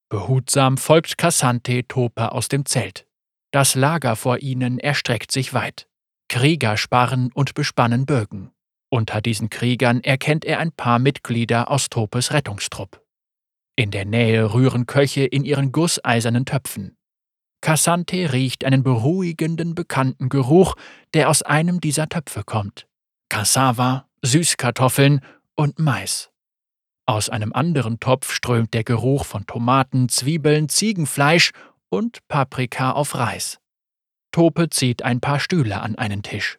Behutsam 0.08 0.76
folgt 0.76 1.18
Cassante 1.18 1.86
Tope 1.86 2.32
aus 2.32 2.48
dem 2.48 2.64
Zelt. 2.64 3.06
Das 3.52 3.74
Lager 3.74 4.16
vor 4.16 4.38
ihnen 4.38 4.78
erstreckt 4.78 5.30
sich 5.30 5.54
weit. 5.54 5.88
Krieger 6.28 6.76
sparren 6.76 7.30
und 7.32 7.54
bespannen 7.54 8.06
Bögen. 8.06 8.50
Unter 8.88 9.20
diesen 9.20 9.50
Kriegern 9.50 10.00
erkennt 10.02 10.44
er 10.44 10.58
ein 10.58 10.72
paar 10.72 10.98
Mitglieder 10.98 11.70
aus 11.70 11.88
Topes 11.88 12.32
Rettungstrupp. 12.32 13.02
In 13.76 13.90
der 13.90 14.04
Nähe 14.04 14.54
rühren 14.54 14.86
Köche 14.86 15.24
in 15.24 15.44
ihren 15.44 15.70
gusseisernen 15.70 16.46
Töpfen. 16.46 16.96
Cassante 17.60 18.32
riecht 18.32 18.64
einen 18.64 18.82
beruhigenden, 18.82 19.74
bekannten 19.74 20.28
Geruch, 20.28 20.74
der 21.14 21.30
aus 21.30 21.42
einem 21.42 21.80
dieser 21.80 22.08
Töpfe 22.08 22.44
kommt. 22.44 22.86
Cassava, 23.28 24.06
Süßkartoffeln 24.22 25.20
und 25.54 25.78
Mais. 25.78 26.30
Aus 27.06 27.28
einem 27.28 27.52
anderen 27.52 28.00
Topf 28.00 28.32
strömt 28.32 28.74
der 28.74 28.84
Geruch 28.84 29.24
von 29.24 29.46
Tomaten, 29.46 30.08
Zwiebeln, 30.08 30.68
Ziegenfleisch 30.68 31.52
und 31.88 32.26
Paprika 32.28 32.92
auf 32.92 33.14
Reis. 33.14 33.58
Tope 34.32 34.68
zieht 34.70 35.02
ein 35.02 35.20
paar 35.20 35.40
Stühle 35.40 35.80
an 35.80 35.94
einen 35.96 36.22
Tisch. 36.22 36.58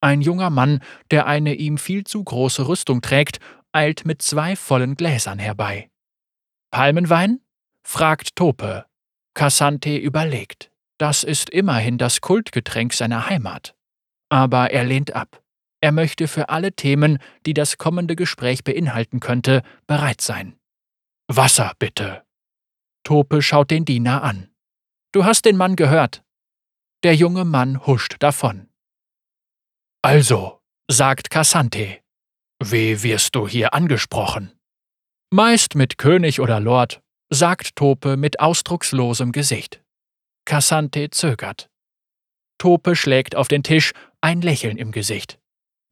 Ein 0.00 0.22
junger 0.22 0.50
Mann, 0.50 0.80
der 1.10 1.26
eine 1.26 1.54
ihm 1.54 1.76
viel 1.76 2.04
zu 2.04 2.22
große 2.24 2.66
Rüstung 2.66 3.02
trägt, 3.02 3.38
eilt 3.72 4.06
mit 4.06 4.22
zwei 4.22 4.56
vollen 4.56 4.94
Gläsern 4.94 5.38
herbei. 5.38 5.90
Palmenwein? 6.70 7.40
fragt 7.82 8.36
Tope. 8.36 8.86
Cassante 9.34 9.96
überlegt. 9.96 10.70
Das 10.98 11.24
ist 11.24 11.50
immerhin 11.50 11.98
das 11.98 12.20
Kultgetränk 12.20 12.92
seiner 12.92 13.28
Heimat. 13.28 13.74
Aber 14.28 14.70
er 14.70 14.84
lehnt 14.84 15.14
ab. 15.14 15.42
Er 15.80 15.92
möchte 15.92 16.28
für 16.28 16.50
alle 16.50 16.72
Themen, 16.72 17.18
die 17.46 17.54
das 17.54 17.78
kommende 17.78 18.16
Gespräch 18.16 18.64
beinhalten 18.64 19.20
könnte, 19.20 19.62
bereit 19.86 20.20
sein. 20.20 20.58
Wasser, 21.26 21.72
bitte. 21.78 22.22
Tope 23.02 23.40
schaut 23.40 23.70
den 23.70 23.84
Diener 23.84 24.22
an. 24.22 24.50
Du 25.12 25.24
hast 25.24 25.44
den 25.46 25.56
Mann 25.56 25.76
gehört. 25.76 26.22
Der 27.02 27.14
junge 27.14 27.44
Mann 27.44 27.86
huscht 27.86 28.16
davon. 28.18 28.68
Also, 30.02 30.60
sagt 30.90 31.30
Cassante, 31.30 32.00
wie 32.62 33.02
wirst 33.02 33.34
du 33.34 33.48
hier 33.48 33.72
angesprochen? 33.72 34.52
Meist 35.30 35.74
mit 35.76 35.96
König 35.96 36.40
oder 36.40 36.60
Lord, 36.60 37.02
sagt 37.30 37.76
Tope 37.76 38.16
mit 38.16 38.40
ausdruckslosem 38.40 39.32
Gesicht. 39.32 39.80
Cassante 40.44 41.10
zögert. 41.10 41.70
Tope 42.58 42.96
schlägt 42.96 43.36
auf 43.36 43.48
den 43.48 43.62
Tisch, 43.62 43.92
ein 44.20 44.42
Lächeln 44.42 44.76
im 44.76 44.92
Gesicht. 44.92 45.38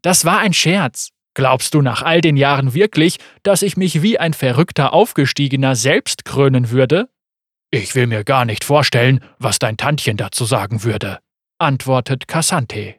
Das 0.03 0.25
war 0.25 0.39
ein 0.41 0.53
Scherz. 0.53 1.11
Glaubst 1.35 1.75
du 1.75 1.83
nach 1.83 2.03
all 2.03 2.21
den 2.21 2.37
Jahren 2.37 2.75
wirklich, 2.75 3.19
dass 3.45 3.63
ich 3.63 3.77
mich 3.77 4.03
wie 4.03 4.19
ein 4.19 4.35
verrückter 4.35 4.93
Aufgestiegener 4.93 5.77
selbst 5.77 6.25
krönen 6.25 6.71
würde? 6.71 7.09
Ich 7.71 7.95
will 7.95 8.07
mir 8.07 8.25
gar 8.25 8.45
nicht 8.45 8.65
vorstellen, 8.65 9.21
was 9.39 9.59
dein 9.59 9.77
Tantchen 9.77 10.17
dazu 10.17 10.45
sagen 10.45 10.83
würde, 10.83 11.21
antwortet 11.59 12.27
Cassante. 12.27 12.97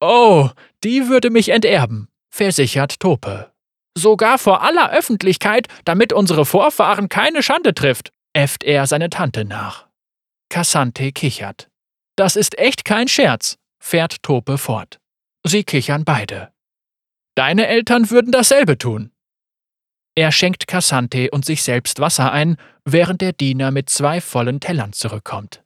Oh, 0.00 0.50
die 0.84 1.08
würde 1.08 1.30
mich 1.30 1.48
enterben, 1.48 2.08
versichert 2.28 3.00
Tope. 3.00 3.50
Sogar 4.00 4.38
vor 4.38 4.62
aller 4.62 4.90
Öffentlichkeit, 4.92 5.68
damit 5.84 6.14
unsere 6.14 6.46
Vorfahren 6.46 7.10
keine 7.10 7.42
Schande 7.42 7.74
trifft, 7.74 8.12
äfft 8.32 8.64
er 8.64 8.86
seine 8.86 9.10
Tante 9.10 9.44
nach. 9.44 9.88
Cassante 10.48 11.12
kichert. 11.12 11.68
Das 12.16 12.34
ist 12.34 12.58
echt 12.58 12.86
kein 12.86 13.08
Scherz, 13.08 13.58
fährt 13.78 14.22
Tope 14.22 14.56
fort. 14.56 15.00
Sie 15.44 15.64
kichern 15.64 16.04
beide. 16.06 16.50
Deine 17.34 17.66
Eltern 17.66 18.08
würden 18.08 18.32
dasselbe 18.32 18.78
tun. 18.78 19.12
Er 20.14 20.32
schenkt 20.32 20.66
Cassante 20.66 21.30
und 21.30 21.44
sich 21.44 21.62
selbst 21.62 22.00
Wasser 22.00 22.32
ein, 22.32 22.56
während 22.86 23.20
der 23.20 23.34
Diener 23.34 23.70
mit 23.70 23.90
zwei 23.90 24.22
vollen 24.22 24.60
Tellern 24.60 24.94
zurückkommt. 24.94 25.62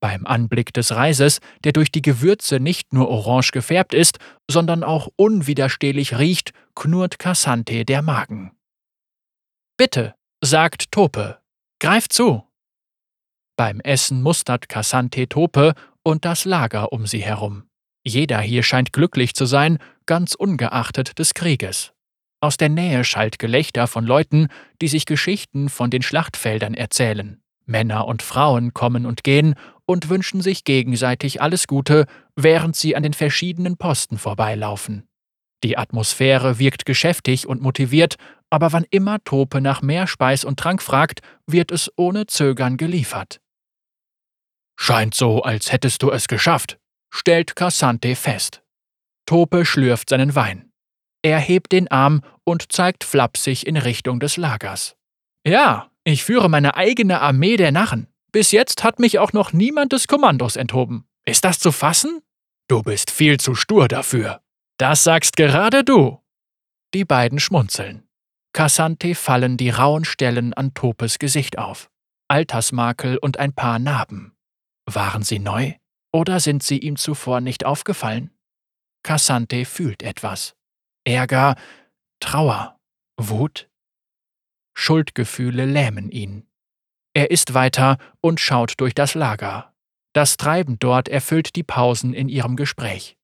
Beim 0.00 0.26
Anblick 0.26 0.72
des 0.72 0.94
Reises, 0.94 1.40
der 1.64 1.72
durch 1.72 1.90
die 1.90 2.02
Gewürze 2.02 2.60
nicht 2.60 2.92
nur 2.92 3.08
orange 3.08 3.50
gefärbt 3.50 3.94
ist, 3.94 4.18
sondern 4.48 4.84
auch 4.84 5.08
unwiderstehlich 5.16 6.18
riecht, 6.18 6.52
knurrt 6.76 7.18
Cassante 7.18 7.84
der 7.84 8.02
Magen. 8.02 8.52
Bitte, 9.76 10.14
sagt 10.40 10.92
Tope, 10.92 11.38
greif 11.80 12.08
zu. 12.08 12.44
Beim 13.56 13.80
Essen 13.80 14.22
mustert 14.22 14.68
Cassante 14.68 15.28
Tope 15.28 15.74
und 16.04 16.24
das 16.24 16.44
Lager 16.44 16.92
um 16.92 17.06
sie 17.06 17.20
herum. 17.20 17.64
Jeder 18.04 18.40
hier 18.40 18.62
scheint 18.62 18.92
glücklich 18.92 19.34
zu 19.34 19.46
sein, 19.46 19.78
ganz 20.06 20.34
ungeachtet 20.34 21.18
des 21.18 21.34
Krieges. 21.34 21.92
Aus 22.40 22.56
der 22.56 22.68
Nähe 22.68 23.02
schallt 23.02 23.40
Gelächter 23.40 23.88
von 23.88 24.04
Leuten, 24.04 24.46
die 24.80 24.86
sich 24.86 25.06
Geschichten 25.06 25.68
von 25.68 25.90
den 25.90 26.02
Schlachtfeldern 26.02 26.74
erzählen. 26.74 27.42
Männer 27.66 28.06
und 28.06 28.22
Frauen 28.22 28.72
kommen 28.72 29.04
und 29.04 29.24
gehen 29.24 29.54
und 29.88 30.10
wünschen 30.10 30.42
sich 30.42 30.64
gegenseitig 30.64 31.40
alles 31.40 31.66
Gute, 31.66 32.04
während 32.36 32.76
sie 32.76 32.94
an 32.94 33.02
den 33.02 33.14
verschiedenen 33.14 33.78
Posten 33.78 34.18
vorbeilaufen. 34.18 35.08
Die 35.64 35.78
Atmosphäre 35.78 36.58
wirkt 36.58 36.84
geschäftig 36.84 37.48
und 37.48 37.62
motiviert, 37.62 38.16
aber 38.50 38.72
wann 38.72 38.84
immer 38.90 39.24
Tope 39.24 39.62
nach 39.62 39.80
mehr 39.80 40.06
Speis 40.06 40.44
und 40.44 40.60
Trank 40.60 40.82
fragt, 40.82 41.20
wird 41.46 41.72
es 41.72 41.90
ohne 41.96 42.26
Zögern 42.26 42.76
geliefert. 42.76 43.40
Scheint 44.78 45.14
so, 45.14 45.42
als 45.42 45.72
hättest 45.72 46.02
du 46.02 46.10
es 46.10 46.28
geschafft, 46.28 46.78
stellt 47.10 47.56
Cassante 47.56 48.14
fest. 48.14 48.62
Tope 49.26 49.64
schlürft 49.64 50.10
seinen 50.10 50.34
Wein. 50.34 50.70
Er 51.22 51.38
hebt 51.38 51.72
den 51.72 51.90
Arm 51.90 52.22
und 52.44 52.70
zeigt 52.72 53.04
flapsig 53.04 53.66
in 53.66 53.76
Richtung 53.78 54.20
des 54.20 54.36
Lagers. 54.36 54.96
Ja, 55.46 55.90
ich 56.04 56.24
führe 56.24 56.50
meine 56.50 56.76
eigene 56.76 57.20
Armee 57.20 57.56
der 57.56 57.72
Narren. 57.72 58.06
Bis 58.32 58.52
jetzt 58.52 58.84
hat 58.84 58.98
mich 58.98 59.18
auch 59.18 59.32
noch 59.32 59.52
niemand 59.52 59.92
des 59.92 60.06
Kommandos 60.06 60.56
enthoben. 60.56 61.08
Ist 61.24 61.44
das 61.44 61.58
zu 61.58 61.72
fassen? 61.72 62.20
Du 62.68 62.82
bist 62.82 63.10
viel 63.10 63.38
zu 63.38 63.54
stur 63.54 63.88
dafür. 63.88 64.42
Das 64.78 65.04
sagst 65.04 65.36
gerade 65.36 65.84
du. 65.84 66.22
Die 66.94 67.04
beiden 67.04 67.38
schmunzeln. 67.38 68.08
Cassante 68.52 69.14
fallen 69.14 69.56
die 69.56 69.70
rauen 69.70 70.04
Stellen 70.04 70.54
an 70.54 70.74
Topes 70.74 71.18
Gesicht 71.18 71.58
auf. 71.58 71.90
Altersmakel 72.28 73.18
und 73.18 73.38
ein 73.38 73.54
paar 73.54 73.78
Narben. 73.78 74.36
Waren 74.86 75.22
sie 75.22 75.38
neu? 75.38 75.74
Oder 76.12 76.40
sind 76.40 76.62
sie 76.62 76.78
ihm 76.78 76.96
zuvor 76.96 77.40
nicht 77.40 77.64
aufgefallen? 77.64 78.30
Cassante 79.02 79.64
fühlt 79.64 80.02
etwas. 80.02 80.54
Ärger, 81.04 81.56
Trauer, 82.20 82.78
Wut. 83.16 83.70
Schuldgefühle 84.74 85.66
lähmen 85.66 86.10
ihn. 86.10 86.47
Er 87.18 87.32
ist 87.32 87.52
weiter 87.52 87.98
und 88.20 88.38
schaut 88.38 88.74
durch 88.76 88.94
das 88.94 89.16
Lager. 89.16 89.74
Das 90.12 90.36
Treiben 90.36 90.78
dort 90.78 91.08
erfüllt 91.08 91.56
die 91.56 91.64
Pausen 91.64 92.14
in 92.14 92.28
ihrem 92.28 92.54
Gespräch. 92.54 93.16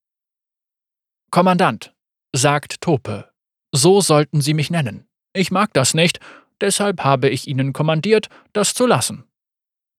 Kommandant, 1.31 1.95
sagt 2.35 2.81
Tope, 2.81 3.31
so 3.71 4.01
sollten 4.01 4.41
Sie 4.41 4.53
mich 4.53 4.69
nennen. 4.69 5.07
Ich 5.33 5.53
mag 5.53 5.73
das 5.75 5.95
nicht, 5.95 6.19
deshalb 6.61 7.05
habe 7.05 7.29
ich 7.29 7.47
Ihnen 7.47 7.73
kommandiert, 7.73 8.27
das 8.53 8.75
zu 8.75 8.85
lassen. 8.85 9.29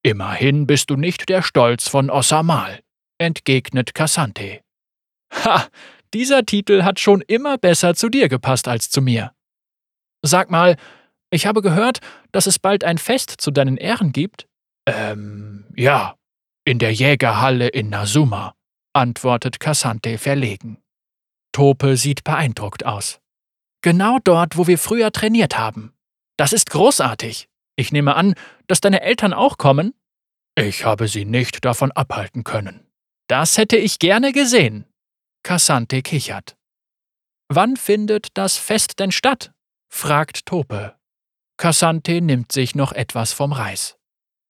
Immerhin 0.04 0.68
bist 0.68 0.90
du 0.90 0.98
nicht 0.98 1.30
der 1.30 1.42
Stolz 1.42 1.88
von 1.88 2.10
Ossamal, 2.10 2.82
entgegnet 3.18 3.94
Cassante. 3.94 4.60
Ha, 5.32 5.70
dieser 6.14 6.46
Titel 6.46 6.84
hat 6.84 7.00
schon 7.00 7.22
immer 7.22 7.58
besser 7.58 7.96
zu 7.96 8.10
dir 8.10 8.28
gepasst 8.28 8.68
als 8.68 8.90
zu 8.90 9.02
mir. 9.02 9.32
Sag 10.22 10.52
mal, 10.52 10.76
ich 11.36 11.46
habe 11.46 11.62
gehört, 11.62 12.00
dass 12.32 12.48
es 12.48 12.58
bald 12.60 12.84
ein 12.84 12.98
Fest 12.98 13.30
zu 13.30 13.52
deinen 13.52 13.78
Ehren 13.78 14.12
gibt. 14.12 14.48
Ähm, 14.88 15.66
ja, 15.76 16.16
in 16.66 16.80
der 16.80 16.94
Jägerhalle 16.94 17.68
in 17.68 17.90
Nasuma, 17.90 18.56
antwortet 18.94 19.60
Cassante 19.60 20.18
verlegen. 20.18 20.78
Tope 21.52 21.98
sieht 21.98 22.24
beeindruckt 22.24 22.86
aus. 22.86 23.20
Genau 23.82 24.18
dort, 24.24 24.58
wo 24.58 24.66
wir 24.66 24.80
früher 24.80 25.12
trainiert 25.12 25.58
haben. 25.58 25.94
Das 26.38 26.54
ist 26.54 26.72
großartig. 26.72 27.48
Ich 27.76 27.92
nehme 27.92 28.16
an, 28.16 28.36
dass 28.68 28.82
deine 28.82 29.02
Eltern 29.02 29.34
auch 29.34 29.58
kommen? 29.58 29.94
Ich 30.58 30.86
habe 30.86 31.08
sie 31.08 31.26
nicht 31.26 31.66
davon 31.66 31.92
abhalten 31.92 32.44
können. 32.44 32.88
Das 33.28 33.58
hätte 33.58 33.78
ich 33.78 34.00
gerne 34.00 34.32
gesehen. 34.32 34.86
Cassante 35.44 36.02
kichert. 36.02 36.56
Wann 37.50 37.78
findet 37.78 38.30
das 38.38 38.58
Fest 38.58 39.00
denn 39.00 39.12
statt? 39.12 39.52
fragt 39.90 40.46
Tope. 40.46 40.96
Cassante 41.58 42.22
nimmt 42.22 42.52
sich 42.52 42.76
noch 42.76 42.92
etwas 42.92 43.32
vom 43.32 43.54
Reis. 43.54 43.98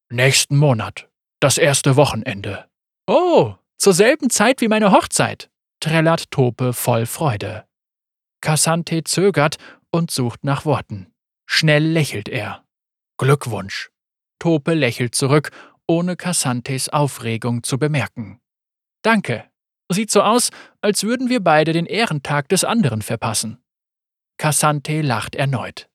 Nächsten 0.09 0.57
Monat. 0.57 1.09
Das 1.39 1.57
erste 1.57 1.95
Wochenende. 1.95 2.65
Oh, 3.07 3.55
zur 3.77 3.93
selben 3.93 4.29
Zeit 4.29 4.61
wie 4.61 4.67
meine 4.67 4.91
Hochzeit, 4.91 5.49
trällert 5.79 6.31
Tope 6.31 6.73
voll 6.73 7.05
Freude. 7.05 7.65
Cassante 8.41 9.03
zögert 9.03 9.57
und 9.91 10.09
sucht 10.09 10.43
nach 10.43 10.65
Worten. 10.65 11.13
Schnell 11.45 11.85
lächelt 11.85 12.27
er. 12.27 12.65
Glückwunsch. 13.17 13.91
Tope 14.39 14.73
lächelt 14.73 15.13
zurück, 15.15 15.51
ohne 15.87 16.15
Cassantes 16.15 16.89
Aufregung 16.89 17.63
zu 17.63 17.77
bemerken. 17.77 18.39
Danke. 19.03 19.49
Sieht 19.91 20.09
so 20.09 20.23
aus, 20.23 20.49
als 20.81 21.03
würden 21.03 21.29
wir 21.29 21.43
beide 21.43 21.71
den 21.71 21.85
Ehrentag 21.85 22.49
des 22.49 22.63
anderen 22.63 23.03
verpassen. 23.03 23.63
Cassante 24.37 25.01
lacht 25.01 25.35
erneut. 25.35 25.87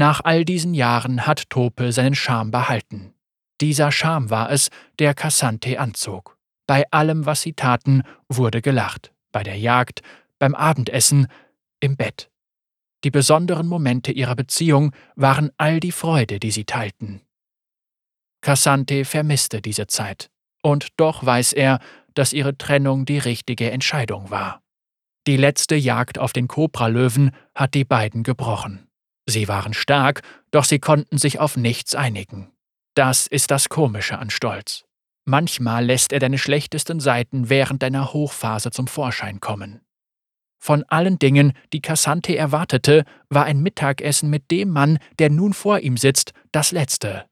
Nach 0.00 0.22
all 0.24 0.46
diesen 0.46 0.72
Jahren 0.72 1.26
hat 1.26 1.50
Tope 1.50 1.92
seinen 1.92 2.14
Charme 2.14 2.50
behalten. 2.50 3.12
Dieser 3.60 3.92
Charme 3.92 4.30
war 4.30 4.50
es, 4.50 4.70
der 4.98 5.12
Cassante 5.12 5.78
anzog. 5.78 6.38
Bei 6.66 6.90
allem, 6.90 7.26
was 7.26 7.42
sie 7.42 7.52
taten, 7.52 8.04
wurde 8.26 8.62
gelacht. 8.62 9.12
Bei 9.30 9.42
der 9.42 9.58
Jagd, 9.58 10.00
beim 10.38 10.54
Abendessen, 10.54 11.26
im 11.80 11.98
Bett. 11.98 12.30
Die 13.04 13.10
besonderen 13.10 13.66
Momente 13.66 14.10
ihrer 14.10 14.34
Beziehung 14.36 14.92
waren 15.16 15.50
all 15.58 15.80
die 15.80 15.92
Freude, 15.92 16.40
die 16.40 16.50
sie 16.50 16.64
teilten. 16.64 17.20
Cassante 18.40 19.04
vermisste 19.04 19.60
diese 19.60 19.86
Zeit, 19.86 20.30
und 20.62 20.88
doch 20.96 21.26
weiß 21.26 21.52
er, 21.52 21.78
dass 22.14 22.32
ihre 22.32 22.56
Trennung 22.56 23.04
die 23.04 23.18
richtige 23.18 23.70
Entscheidung 23.70 24.30
war. 24.30 24.62
Die 25.26 25.36
letzte 25.36 25.74
Jagd 25.74 26.18
auf 26.18 26.32
den 26.32 26.48
Kobralöwen 26.48 27.32
hat 27.54 27.74
die 27.74 27.84
beiden 27.84 28.22
gebrochen. 28.22 28.86
Sie 29.26 29.48
waren 29.48 29.74
stark, 29.74 30.22
doch 30.50 30.64
sie 30.64 30.78
konnten 30.78 31.18
sich 31.18 31.38
auf 31.38 31.56
nichts 31.56 31.94
einigen. 31.94 32.50
Das 32.94 33.26
ist 33.26 33.50
das 33.50 33.68
Komische 33.68 34.18
an 34.18 34.30
Stolz. 34.30 34.84
Manchmal 35.24 35.84
lässt 35.84 36.12
er 36.12 36.18
deine 36.18 36.38
schlechtesten 36.38 36.98
Seiten 36.98 37.48
während 37.48 37.82
deiner 37.82 38.12
Hochphase 38.12 38.70
zum 38.70 38.88
Vorschein 38.88 39.40
kommen. 39.40 39.80
Von 40.62 40.84
allen 40.84 41.18
Dingen, 41.18 41.54
die 41.72 41.80
Cassante 41.80 42.36
erwartete, 42.36 43.04
war 43.28 43.44
ein 43.44 43.62
Mittagessen 43.62 44.28
mit 44.28 44.50
dem 44.50 44.70
Mann, 44.70 44.98
der 45.18 45.30
nun 45.30 45.54
vor 45.54 45.78
ihm 45.78 45.96
sitzt, 45.96 46.32
das 46.52 46.72
letzte. 46.72 47.24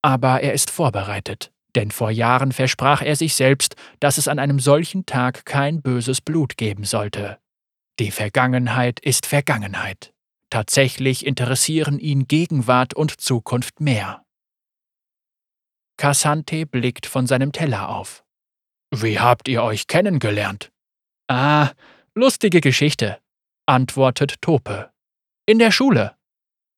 Aber 0.00 0.40
er 0.40 0.54
ist 0.54 0.70
vorbereitet, 0.70 1.52
denn 1.76 1.90
vor 1.90 2.10
Jahren 2.10 2.52
versprach 2.52 3.02
er 3.02 3.16
sich 3.16 3.34
selbst, 3.34 3.76
dass 4.00 4.16
es 4.16 4.28
an 4.28 4.38
einem 4.38 4.60
solchen 4.60 5.04
Tag 5.04 5.44
kein 5.44 5.82
böses 5.82 6.22
Blut 6.22 6.56
geben 6.56 6.84
sollte. 6.84 7.38
Die 7.98 8.10
Vergangenheit 8.10 8.98
ist 9.00 9.26
Vergangenheit. 9.26 10.13
Tatsächlich 10.54 11.26
interessieren 11.26 11.98
ihn 11.98 12.28
Gegenwart 12.28 12.94
und 12.94 13.20
Zukunft 13.20 13.80
mehr. 13.80 14.24
Cassante 15.96 16.64
blickt 16.64 17.06
von 17.06 17.26
seinem 17.26 17.50
Teller 17.50 17.88
auf. 17.88 18.24
Wie 18.94 19.18
habt 19.18 19.48
ihr 19.48 19.64
euch 19.64 19.88
kennengelernt? 19.88 20.70
Ah, 21.26 21.72
Lustige 22.14 22.60
Geschichte, 22.60 23.18
antwortet 23.66 24.40
Tope. 24.42 24.92
In 25.44 25.58
der 25.58 25.72
Schule. 25.72 26.16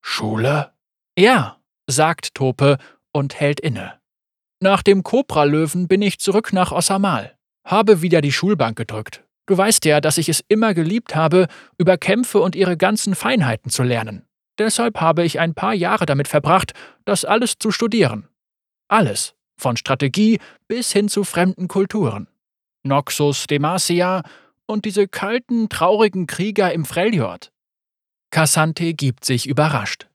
Schule? 0.01 0.73
Ja, 1.19 1.61
sagt 1.87 2.35
Tope 2.35 2.79
und 3.13 3.39
hält 3.39 3.61
inne. 3.61 4.01
Nach 4.59 4.83
dem 4.83 5.03
Kobralöwen 5.03 5.87
bin 5.87 6.01
ich 6.01 6.19
zurück 6.19 6.55
nach 6.55 6.73
Ossamal, 6.73 7.37
habe 7.63 8.01
wieder 8.01 8.23
die 8.23 8.33
Schulbank 8.33 8.79
gedrückt. 8.79 9.26
Du 9.47 9.57
weißt 9.57 9.85
ja, 9.85 10.01
dass 10.01 10.19
ich 10.19 10.29
es 10.29 10.45
immer 10.49 10.75
geliebt 10.75 11.15
habe, 11.15 11.47
über 11.79 11.97
Kämpfe 11.97 12.41
und 12.41 12.57
ihre 12.57 12.77
ganzen 12.77 13.15
Feinheiten 13.15 13.71
zu 13.71 13.83
lernen. 13.83 14.27
Deshalb 14.59 15.01
habe 15.01 15.25
ich 15.25 15.39
ein 15.39 15.55
paar 15.55 15.75
Jahre 15.75 16.07
damit 16.07 16.29
verbracht, 16.29 16.73
das 17.05 17.25
alles 17.25 17.59
zu 17.59 17.71
studieren. 17.71 18.29
Alles, 18.89 19.35
von 19.57 19.77
Strategie 19.77 20.41
bis 20.67 20.93
hin 20.93 21.09
zu 21.09 21.25
fremden 21.25 21.69
Kulturen. 21.69 22.29
Noxus 22.83 23.47
Demacia 23.47 24.23
und 24.67 24.85
diese 24.85 25.09
kalten, 25.09 25.69
traurigen 25.69 26.27
Krieger 26.27 26.73
im 26.73 26.85
Freljord. 26.85 27.53
Cassante 28.31 28.95
gibt 28.95 29.25
sich 29.25 29.47
überrascht. 29.47 30.09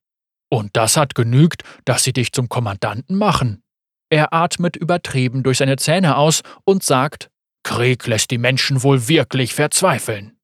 Und 0.50 0.76
das 0.76 0.98
hat 0.98 1.15
genügt, 1.15 1.63
dass 1.86 2.04
sie 2.04 2.13
dich 2.13 2.34
zum 2.34 2.50
Kommandanten 2.50 3.17
machen. 3.17 3.63
Er 4.10 4.34
atmet 4.34 4.76
übertrieben 4.76 5.44
durch 5.44 5.60
seine 5.60 5.78
Zähne 5.78 6.17
aus 6.17 6.41
und 6.65 6.84
sagt, 6.84 7.30
Krieg 7.63 8.08
lässt 8.08 8.32
die 8.32 8.38
Menschen 8.38 8.84
wohl 8.84 9.08
wirklich 9.08 9.54
verzweifeln. 9.54 10.38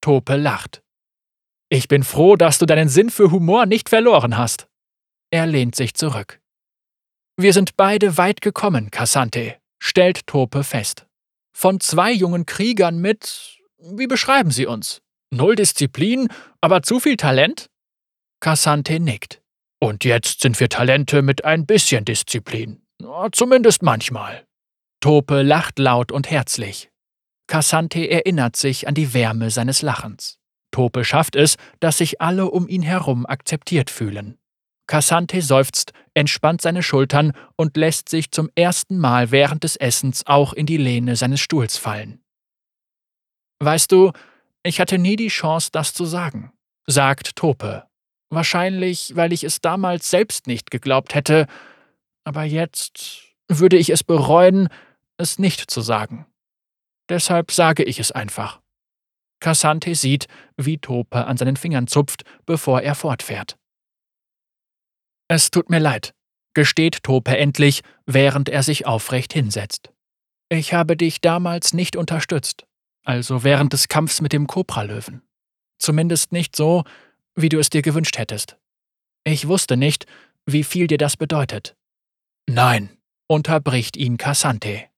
Tope 0.00 0.36
lacht. 0.36 0.82
Ich 1.68 1.88
bin 1.88 2.02
froh, 2.02 2.36
dass 2.36 2.58
du 2.58 2.66
deinen 2.66 2.88
Sinn 2.88 3.10
für 3.10 3.30
Humor 3.30 3.66
nicht 3.66 3.88
verloren 3.88 4.36
hast. 4.36 4.68
Er 5.30 5.46
lehnt 5.46 5.74
sich 5.74 5.94
zurück. 5.94 6.40
Wir 7.36 7.52
sind 7.52 7.76
beide 7.76 8.18
weit 8.18 8.42
gekommen, 8.42 8.90
Cassante, 8.90 9.56
stellt 9.78 10.26
Tope 10.26 10.64
fest 10.64 11.06
von 11.52 11.80
zwei 11.80 12.12
jungen 12.12 12.46
Kriegern 12.46 12.98
mit, 12.98 13.60
wie 13.78 14.06
beschreiben 14.06 14.50
Sie 14.50 14.66
uns? 14.66 15.00
Null 15.30 15.54
Disziplin, 15.54 16.28
aber 16.60 16.82
zu 16.82 17.00
viel 17.00 17.16
Talent? 17.16 17.68
Cassante 18.40 18.98
nickt. 18.98 19.40
Und 19.78 20.04
jetzt 20.04 20.40
sind 20.40 20.58
wir 20.60 20.68
Talente 20.68 21.22
mit 21.22 21.44
ein 21.44 21.66
bisschen 21.66 22.04
Disziplin. 22.04 22.82
Zumindest 23.32 23.82
manchmal. 23.82 24.44
Tope 25.02 25.42
lacht 25.42 25.80
laut 25.80 26.12
und 26.12 26.30
herzlich. 26.30 26.88
Cassante 27.48 28.08
erinnert 28.08 28.54
sich 28.54 28.86
an 28.86 28.94
die 28.94 29.12
Wärme 29.12 29.50
seines 29.50 29.82
Lachens. 29.82 30.38
Tope 30.70 31.04
schafft 31.04 31.34
es, 31.34 31.56
dass 31.80 31.98
sich 31.98 32.20
alle 32.20 32.48
um 32.48 32.68
ihn 32.68 32.82
herum 32.82 33.26
akzeptiert 33.26 33.90
fühlen. 33.90 34.38
Cassante 34.86 35.42
seufzt, 35.42 35.92
entspannt 36.14 36.60
seine 36.60 36.84
Schultern 36.84 37.32
und 37.56 37.76
lässt 37.76 38.10
sich 38.10 38.30
zum 38.30 38.48
ersten 38.54 38.96
Mal 38.96 39.32
während 39.32 39.64
des 39.64 39.74
Essens 39.74 40.24
auch 40.26 40.52
in 40.52 40.66
die 40.66 40.76
Lehne 40.76 41.16
seines 41.16 41.40
Stuhls 41.40 41.76
fallen. 41.76 42.22
Weißt 43.58 43.90
du, 43.90 44.12
ich 44.62 44.78
hatte 44.78 44.98
nie 44.98 45.16
die 45.16 45.28
Chance, 45.28 45.70
das 45.72 45.94
zu 45.94 46.04
sagen, 46.04 46.52
sagt 46.86 47.34
Tope. 47.34 47.88
Wahrscheinlich, 48.30 49.16
weil 49.16 49.32
ich 49.32 49.42
es 49.42 49.60
damals 49.60 50.08
selbst 50.10 50.46
nicht 50.46 50.70
geglaubt 50.70 51.16
hätte, 51.16 51.48
aber 52.22 52.44
jetzt 52.44 53.24
würde 53.48 53.76
ich 53.76 53.90
es 53.90 54.04
bereuen, 54.04 54.68
es 55.22 55.38
nicht 55.38 55.70
zu 55.70 55.80
sagen. 55.80 56.26
Deshalb 57.08 57.50
sage 57.50 57.82
ich 57.82 57.98
es 57.98 58.12
einfach. 58.12 58.60
Cassante 59.40 59.94
sieht, 59.94 60.26
wie 60.56 60.78
Tope 60.78 61.26
an 61.26 61.36
seinen 61.36 61.56
Fingern 61.56 61.86
zupft, 61.86 62.22
bevor 62.46 62.82
er 62.82 62.94
fortfährt. 62.94 63.58
Es 65.28 65.50
tut 65.50 65.70
mir 65.70 65.80
leid, 65.80 66.14
gesteht 66.54 67.02
Tope 67.02 67.36
endlich, 67.36 67.82
während 68.06 68.48
er 68.48 68.62
sich 68.62 68.86
aufrecht 68.86 69.32
hinsetzt. 69.32 69.90
Ich 70.48 70.74
habe 70.74 70.96
dich 70.96 71.20
damals 71.20 71.72
nicht 71.72 71.96
unterstützt, 71.96 72.66
also 73.04 73.42
während 73.42 73.72
des 73.72 73.88
Kampfs 73.88 74.20
mit 74.20 74.32
dem 74.32 74.46
Kobralöwen. 74.46 75.22
Zumindest 75.78 76.32
nicht 76.32 76.54
so, 76.54 76.84
wie 77.34 77.48
du 77.48 77.58
es 77.58 77.70
dir 77.70 77.82
gewünscht 77.82 78.18
hättest. 78.18 78.58
Ich 79.24 79.48
wusste 79.48 79.76
nicht, 79.76 80.06
wie 80.46 80.64
viel 80.64 80.86
dir 80.86 80.98
das 80.98 81.16
bedeutet. 81.16 81.76
Nein, 82.46 82.96
unterbricht 83.26 83.96
ihn 83.96 84.18
Cassante. 84.18 84.91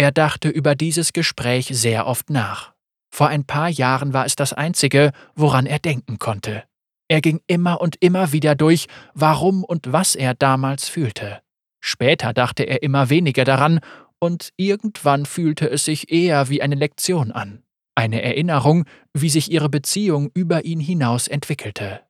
Er 0.00 0.12
dachte 0.12 0.48
über 0.48 0.74
dieses 0.74 1.12
Gespräch 1.12 1.66
sehr 1.66 2.06
oft 2.06 2.30
nach. 2.30 2.72
Vor 3.10 3.28
ein 3.28 3.44
paar 3.44 3.68
Jahren 3.68 4.14
war 4.14 4.24
es 4.24 4.34
das 4.34 4.54
Einzige, 4.54 5.12
woran 5.34 5.66
er 5.66 5.78
denken 5.78 6.18
konnte. 6.18 6.64
Er 7.08 7.20
ging 7.20 7.42
immer 7.46 7.82
und 7.82 7.96
immer 8.00 8.32
wieder 8.32 8.54
durch, 8.54 8.86
warum 9.12 9.62
und 9.62 9.92
was 9.92 10.14
er 10.14 10.32
damals 10.32 10.88
fühlte. 10.88 11.42
Später 11.80 12.32
dachte 12.32 12.62
er 12.62 12.82
immer 12.82 13.10
weniger 13.10 13.44
daran, 13.44 13.80
und 14.18 14.54
irgendwann 14.56 15.26
fühlte 15.26 15.68
es 15.68 15.84
sich 15.84 16.10
eher 16.10 16.48
wie 16.48 16.62
eine 16.62 16.76
Lektion 16.76 17.30
an, 17.30 17.62
eine 17.94 18.22
Erinnerung, 18.22 18.86
wie 19.12 19.28
sich 19.28 19.52
ihre 19.52 19.68
Beziehung 19.68 20.30
über 20.32 20.64
ihn 20.64 20.80
hinaus 20.80 21.28
entwickelte. 21.28 22.00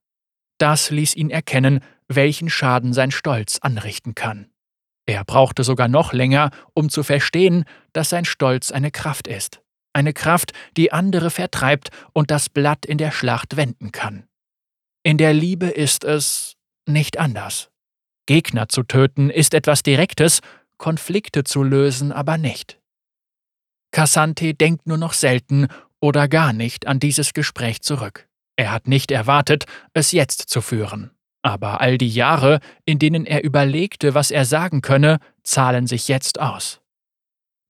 Das 0.59 0.91
ließ 0.91 1.17
ihn 1.17 1.31
erkennen, 1.31 1.81
welchen 2.07 2.51
Schaden 2.51 2.93
sein 2.93 3.11
Stolz 3.11 3.59
anrichten 3.59 4.15
kann. 4.15 4.47
Er 5.11 5.25
brauchte 5.25 5.65
sogar 5.65 5.89
noch 5.89 6.13
länger, 6.13 6.53
um 6.73 6.89
zu 6.89 7.03
verstehen, 7.03 7.65
dass 7.93 8.11
sein 8.11 8.25
Stolz 8.25 8.71
eine 8.71 8.93
Kraft 8.93 9.27
ist. 9.27 9.61
Eine 9.93 10.13
Kraft, 10.13 10.53
die 10.77 10.93
andere 10.93 11.31
vertreibt 11.31 11.91
und 12.13 12.31
das 12.31 12.49
Blatt 12.49 12.87
in 12.87 12.97
der 12.97 13.11
Schlacht 13.11 13.57
wenden 13.57 13.91
kann. 13.91 14.29
In 15.03 15.19
der 15.19 15.33
Liebe 15.33 15.67
ist 15.67 16.05
es 16.05 16.55
nicht 16.87 17.19
anders. 17.19 17.71
Gegner 18.27 18.69
zu 18.69 18.85
töten 18.85 19.31
ist 19.31 19.53
etwas 19.53 19.83
Direktes, 19.83 20.43
Konflikte 20.79 21.43
zu 21.43 21.65
lösen 21.65 22.13
aber 22.13 22.39
nicht. 22.39 22.79
Cassante 23.91 24.55
denkt 24.55 24.87
nur 24.87 24.97
noch 24.97 25.15
selten 25.15 25.67
oder 26.01 26.29
gar 26.29 26.53
nicht 26.53 26.87
an 26.87 27.01
dieses 27.01 27.33
Gespräch 27.33 27.81
zurück. 27.81 28.29
Er 28.55 28.71
hat 28.71 28.87
nicht 28.87 29.11
erwartet, 29.11 29.65
es 29.93 30.13
jetzt 30.13 30.43
zu 30.51 30.61
führen. 30.61 31.11
Aber 31.43 31.81
all 31.81 31.97
die 31.99 32.09
Jahre, 32.09 32.61
in 32.85 32.99
denen 32.99 33.25
er 33.25 33.45
überlegte, 33.45 34.15
was 34.15 34.31
er 34.31 34.45
sagen 34.45 34.83
könne, 34.83 35.19
zahlen 35.43 35.87
sich 35.87 36.09
jetzt 36.09 36.39
aus. 36.41 36.81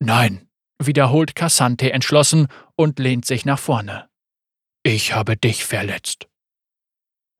Nein, 0.01 0.49
wiederholt 0.79 1.35
Cassante 1.37 1.93
entschlossen 1.93 2.49
und 2.75 2.99
lehnt 2.99 3.27
sich 3.27 3.45
nach 3.45 3.59
vorne. 3.59 4.09
Ich 4.83 5.15
habe 5.15 5.37
dich 5.37 5.65
verletzt. 5.65 6.27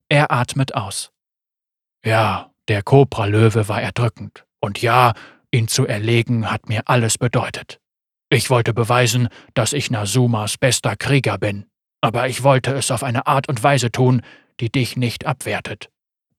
Er 0.09 0.31
atmet 0.31 0.75
aus. 0.75 1.11
Ja, 2.05 2.53
der 2.69 2.83
Kobralöwe 2.83 3.69
war 3.69 3.81
erdrückend. 3.81 4.45
Und 4.61 4.83
ja, 4.83 5.15
ihn 5.51 5.69
zu 5.69 5.87
erlegen 5.87 6.51
hat 6.51 6.69
mir 6.69 6.83
alles 6.87 7.19
bedeutet. 7.19 7.81
Ich 8.29 8.51
wollte 8.51 8.73
beweisen, 8.73 9.29
dass 9.55 9.73
ich 9.73 9.91
Nasumas 9.91 10.57
bester 10.57 10.95
Krieger 10.97 11.39
bin, 11.39 11.67
aber 12.01 12.29
ich 12.29 12.43
wollte 12.43 12.73
es 12.75 12.91
auf 12.91 13.03
eine 13.03 13.27
Art 13.27 13.49
und 13.49 13.63
Weise 13.63 13.91
tun, 13.91 14.23
die 14.61 14.71
dich 14.71 14.97
nicht 14.97 15.27
abwertet. 15.27 15.91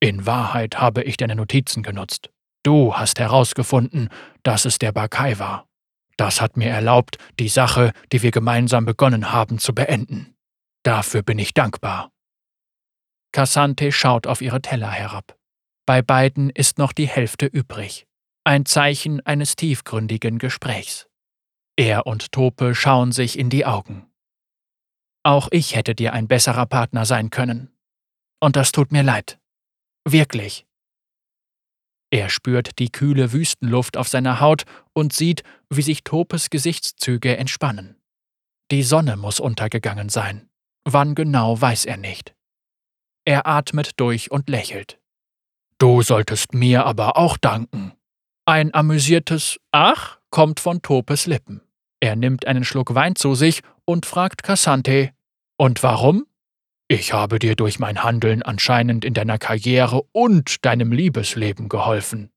In 0.04 0.26
Wahrheit 0.26 0.80
habe 0.80 1.04
ich 1.04 1.16
deine 1.16 1.36
Notizen 1.36 1.84
genutzt. 1.84 2.32
Du 2.64 2.96
hast 2.96 3.20
herausgefunden, 3.20 4.10
dass 4.42 4.66
es 4.66 4.80
der 4.80 4.92
Bakai 4.92 5.38
war. 5.38 5.68
Das 6.18 6.42
hat 6.42 6.58
mir 6.58 6.70
erlaubt, 6.70 7.18
die 7.40 7.50
Sache, 7.50 7.94
die 8.12 8.24
wir 8.24 8.32
gemeinsam 8.32 8.86
begonnen 8.86 9.32
haben, 9.32 9.60
zu 9.60 9.74
beenden. 9.74 10.36
Dafür 10.84 11.22
bin 11.22 11.38
ich 11.38 11.54
dankbar. 11.54 12.12
Cassante 13.32 13.92
schaut 13.92 14.26
auf 14.26 14.42
ihre 14.42 14.62
Teller 14.62 14.90
herab. 14.90 15.38
Bei 15.86 16.02
beiden 16.02 16.50
ist 16.50 16.80
noch 16.80 16.94
die 16.94 17.08
Hälfte 17.08 17.46
übrig. 17.46 18.08
Ein 18.44 18.66
Zeichen 18.66 19.24
eines 19.26 19.56
tiefgründigen 19.56 20.40
Gesprächs. 20.40 21.08
Er 21.76 22.08
und 22.08 22.32
Tope 22.32 22.74
schauen 22.74 23.12
sich 23.12 23.38
in 23.38 23.50
die 23.50 23.66
Augen. 23.66 24.08
Auch 25.24 25.48
ich 25.52 25.76
hätte 25.76 25.94
dir 25.94 26.14
ein 26.14 26.28
besserer 26.28 26.66
Partner 26.66 27.06
sein 27.06 27.30
können. 27.30 27.72
Und 28.40 28.56
das 28.56 28.72
tut 28.72 28.92
mir 28.92 29.04
leid. 29.04 29.41
Wirklich. 30.06 30.66
Er 32.10 32.30
spürt 32.30 32.80
die 32.80 32.92
kühle 32.92 33.32
Wüstenluft 33.32 33.96
auf 33.96 34.08
seiner 34.08 34.40
Haut 34.40 34.64
und 34.94 35.14
sieht, 35.14 35.44
wie 35.70 35.82
sich 35.82 36.04
Topes 36.04 36.50
Gesichtszüge 36.50 37.38
entspannen. 37.38 37.96
Die 38.70 38.84
Sonne 38.84 39.16
muss 39.16 39.40
untergegangen 39.40 40.10
sein. 40.10 40.50
Wann 40.84 41.16
genau 41.16 41.60
weiß 41.60 41.86
er 41.86 41.98
nicht. 41.98 42.36
Er 43.26 43.48
atmet 43.48 43.92
durch 43.98 44.32
und 44.32 44.50
lächelt. 44.50 45.00
Du 45.78 46.02
solltest 46.02 46.54
mir 46.54 46.86
aber 46.86 47.18
auch 47.18 47.38
danken. 47.38 47.94
Ein 48.46 48.74
amüsiertes 48.74 49.58
Ach 49.72 50.20
kommt 50.32 50.60
von 50.60 50.82
Topes 50.82 51.28
Lippen. 51.28 51.62
Er 52.00 52.16
nimmt 52.16 52.48
einen 52.48 52.64
Schluck 52.64 52.96
Wein 52.96 53.16
zu 53.16 53.36
sich 53.36 53.62
und 53.86 54.06
fragt 54.06 54.44
Cassante: 54.44 55.12
Und 55.58 55.84
warum? 55.84 56.26
Ich 56.92 57.14
habe 57.14 57.40
dir 57.40 57.56
durch 57.56 57.80
mein 57.80 58.04
Handeln 58.04 58.44
anscheinend 58.44 59.06
in 59.06 59.14
deiner 59.14 59.38
Karriere 59.38 60.02
und 60.12 60.66
deinem 60.66 60.92
Liebesleben 60.92 61.70
geholfen. 61.70 62.34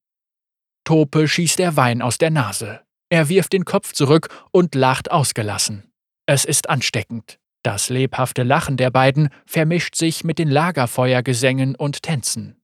Tope 0.84 1.26
schießt 1.26 1.58
der 1.58 1.76
Wein 1.76 2.00
aus 2.00 2.18
der 2.18 2.30
Nase. 2.30 2.80
Er 3.08 3.28
wirft 3.28 3.52
den 3.52 3.64
Kopf 3.64 3.94
zurück 3.94 4.28
und 4.52 4.76
lacht 4.76 5.10
ausgelassen. 5.10 5.90
Es 6.26 6.44
ist 6.44 6.70
ansteckend. 6.70 7.40
Das 7.64 7.88
lebhafte 7.88 8.44
Lachen 8.44 8.76
der 8.76 8.92
beiden 8.92 9.28
vermischt 9.44 9.96
sich 9.96 10.22
mit 10.22 10.38
den 10.38 10.50
Lagerfeuergesängen 10.50 11.74
und 11.74 12.04
Tänzen. 12.04 12.62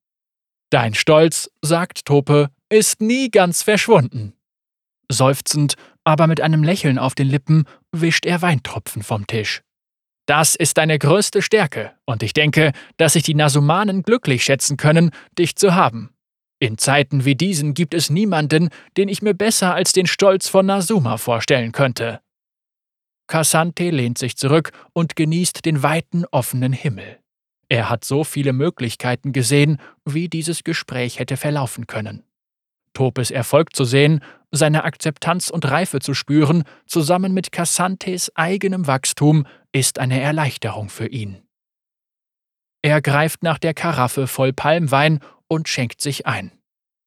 Dein 0.71 0.95
Stolz, 0.95 1.51
sagt 1.61 2.05
Tope, 2.05 2.51
ist 2.69 3.01
nie 3.01 3.33
ganz 3.33 3.65
verschwunden. 3.65 4.35
Seufzend, 5.11 5.75
aber 6.05 6.29
mit 6.29 6.41
einem 6.41 6.63
Lächeln 6.63 7.01
auf 7.01 7.17
den 7.17 7.27
Lippen, 7.27 7.65
wischt 7.91 8.27
er 8.27 8.43
Weintropfen 8.43 9.03
vom 9.03 9.27
Tisch. 9.27 9.65
Das 10.31 10.55
ist 10.55 10.79
deine 10.79 10.97
größte 10.97 11.43
Stärke, 11.43 11.91
und 12.05 12.23
ich 12.23 12.33
denke, 12.33 12.71
dass 12.99 13.15
sich 13.15 13.25
die 13.25 13.35
Nasumanen 13.35 14.05
glücklich 14.05 14.45
schätzen 14.45 14.77
können, 14.77 15.11
dich 15.37 15.57
zu 15.57 15.75
haben. 15.75 16.15
In 16.61 16.79
Zeiten 16.79 17.25
wie 17.25 17.35
diesen 17.35 17.75
gibt 17.75 17.95
es 17.95 18.11
niemanden, 18.11 18.69
den 18.97 19.09
ich 19.09 19.23
mir 19.23 19.35
besser 19.35 19.75
als 19.75 19.91
den 19.91 20.07
Stolz 20.07 20.47
von 20.49 20.67
Nasuma 20.67 21.17
vorstellen 21.17 21.73
könnte. 21.73 22.21
Cassante 23.27 23.91
lehnt 23.91 24.19
sich 24.19 24.37
zurück 24.37 24.71
und 24.93 25.17
genießt 25.17 25.65
den 25.65 25.83
weiten, 25.83 26.25
offenen 26.31 26.73
Himmel. 26.73 27.19
Er 27.69 27.91
hat 27.91 28.05
so 28.05 28.23
viele 28.23 28.53
Möglichkeiten 28.53 29.33
gesehen, 29.33 29.79
wie 30.05 30.29
dieses 30.29 30.63
Gespräch 30.63 31.19
hätte 31.19 31.37
verlaufen 31.37 31.89
können. 31.89 32.23
Topes 32.95 33.31
Erfolg 33.31 33.75
zu 33.75 33.85
sehen, 33.85 34.21
seine 34.51 34.85
Akzeptanz 34.85 35.51
und 35.51 35.71
Reife 35.71 36.01
zu 36.01 36.15
spüren, 36.15 36.65
zusammen 36.87 37.33
mit 37.33 37.53
Cassantes 37.53 38.35
eigenem 38.35 38.87
Wachstum, 38.87 39.47
ist 39.73 39.99
eine 39.99 40.21
Erleichterung 40.21 40.89
für 40.89 41.07
ihn. 41.07 41.43
Er 42.83 43.03
greift 43.03 43.43
nach 43.43 43.59
der 43.59 43.75
Karaffe 43.75 44.27
voll 44.27 44.53
Palmwein 44.53 45.21
und 45.49 45.69
schenkt 45.69 46.01
sich 46.01 46.27
ein. 46.27 46.53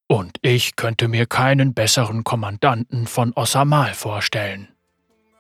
Und 0.08 0.38
ich 0.42 0.76
könnte 0.76 1.08
mir 1.08 1.26
keinen 1.26 1.74
besseren 1.74 2.24
Kommandanten 2.24 3.08
von 3.08 3.34
Ossamal 3.34 3.94
vorstellen. 3.94 4.68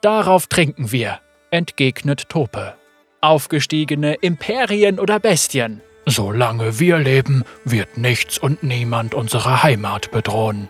Darauf 0.01 0.47
trinken 0.47 0.91
wir, 0.91 1.19
entgegnet 1.51 2.29
Tope. 2.29 2.75
Aufgestiegene 3.21 4.15
Imperien 4.15 4.99
oder 4.99 5.19
Bestien. 5.19 5.81
Solange 6.05 6.79
wir 6.79 6.97
leben, 6.97 7.43
wird 7.63 7.97
nichts 7.97 8.37
und 8.37 8.63
niemand 8.63 9.13
unsere 9.13 9.63
Heimat 9.63 10.11
bedrohen. 10.11 10.67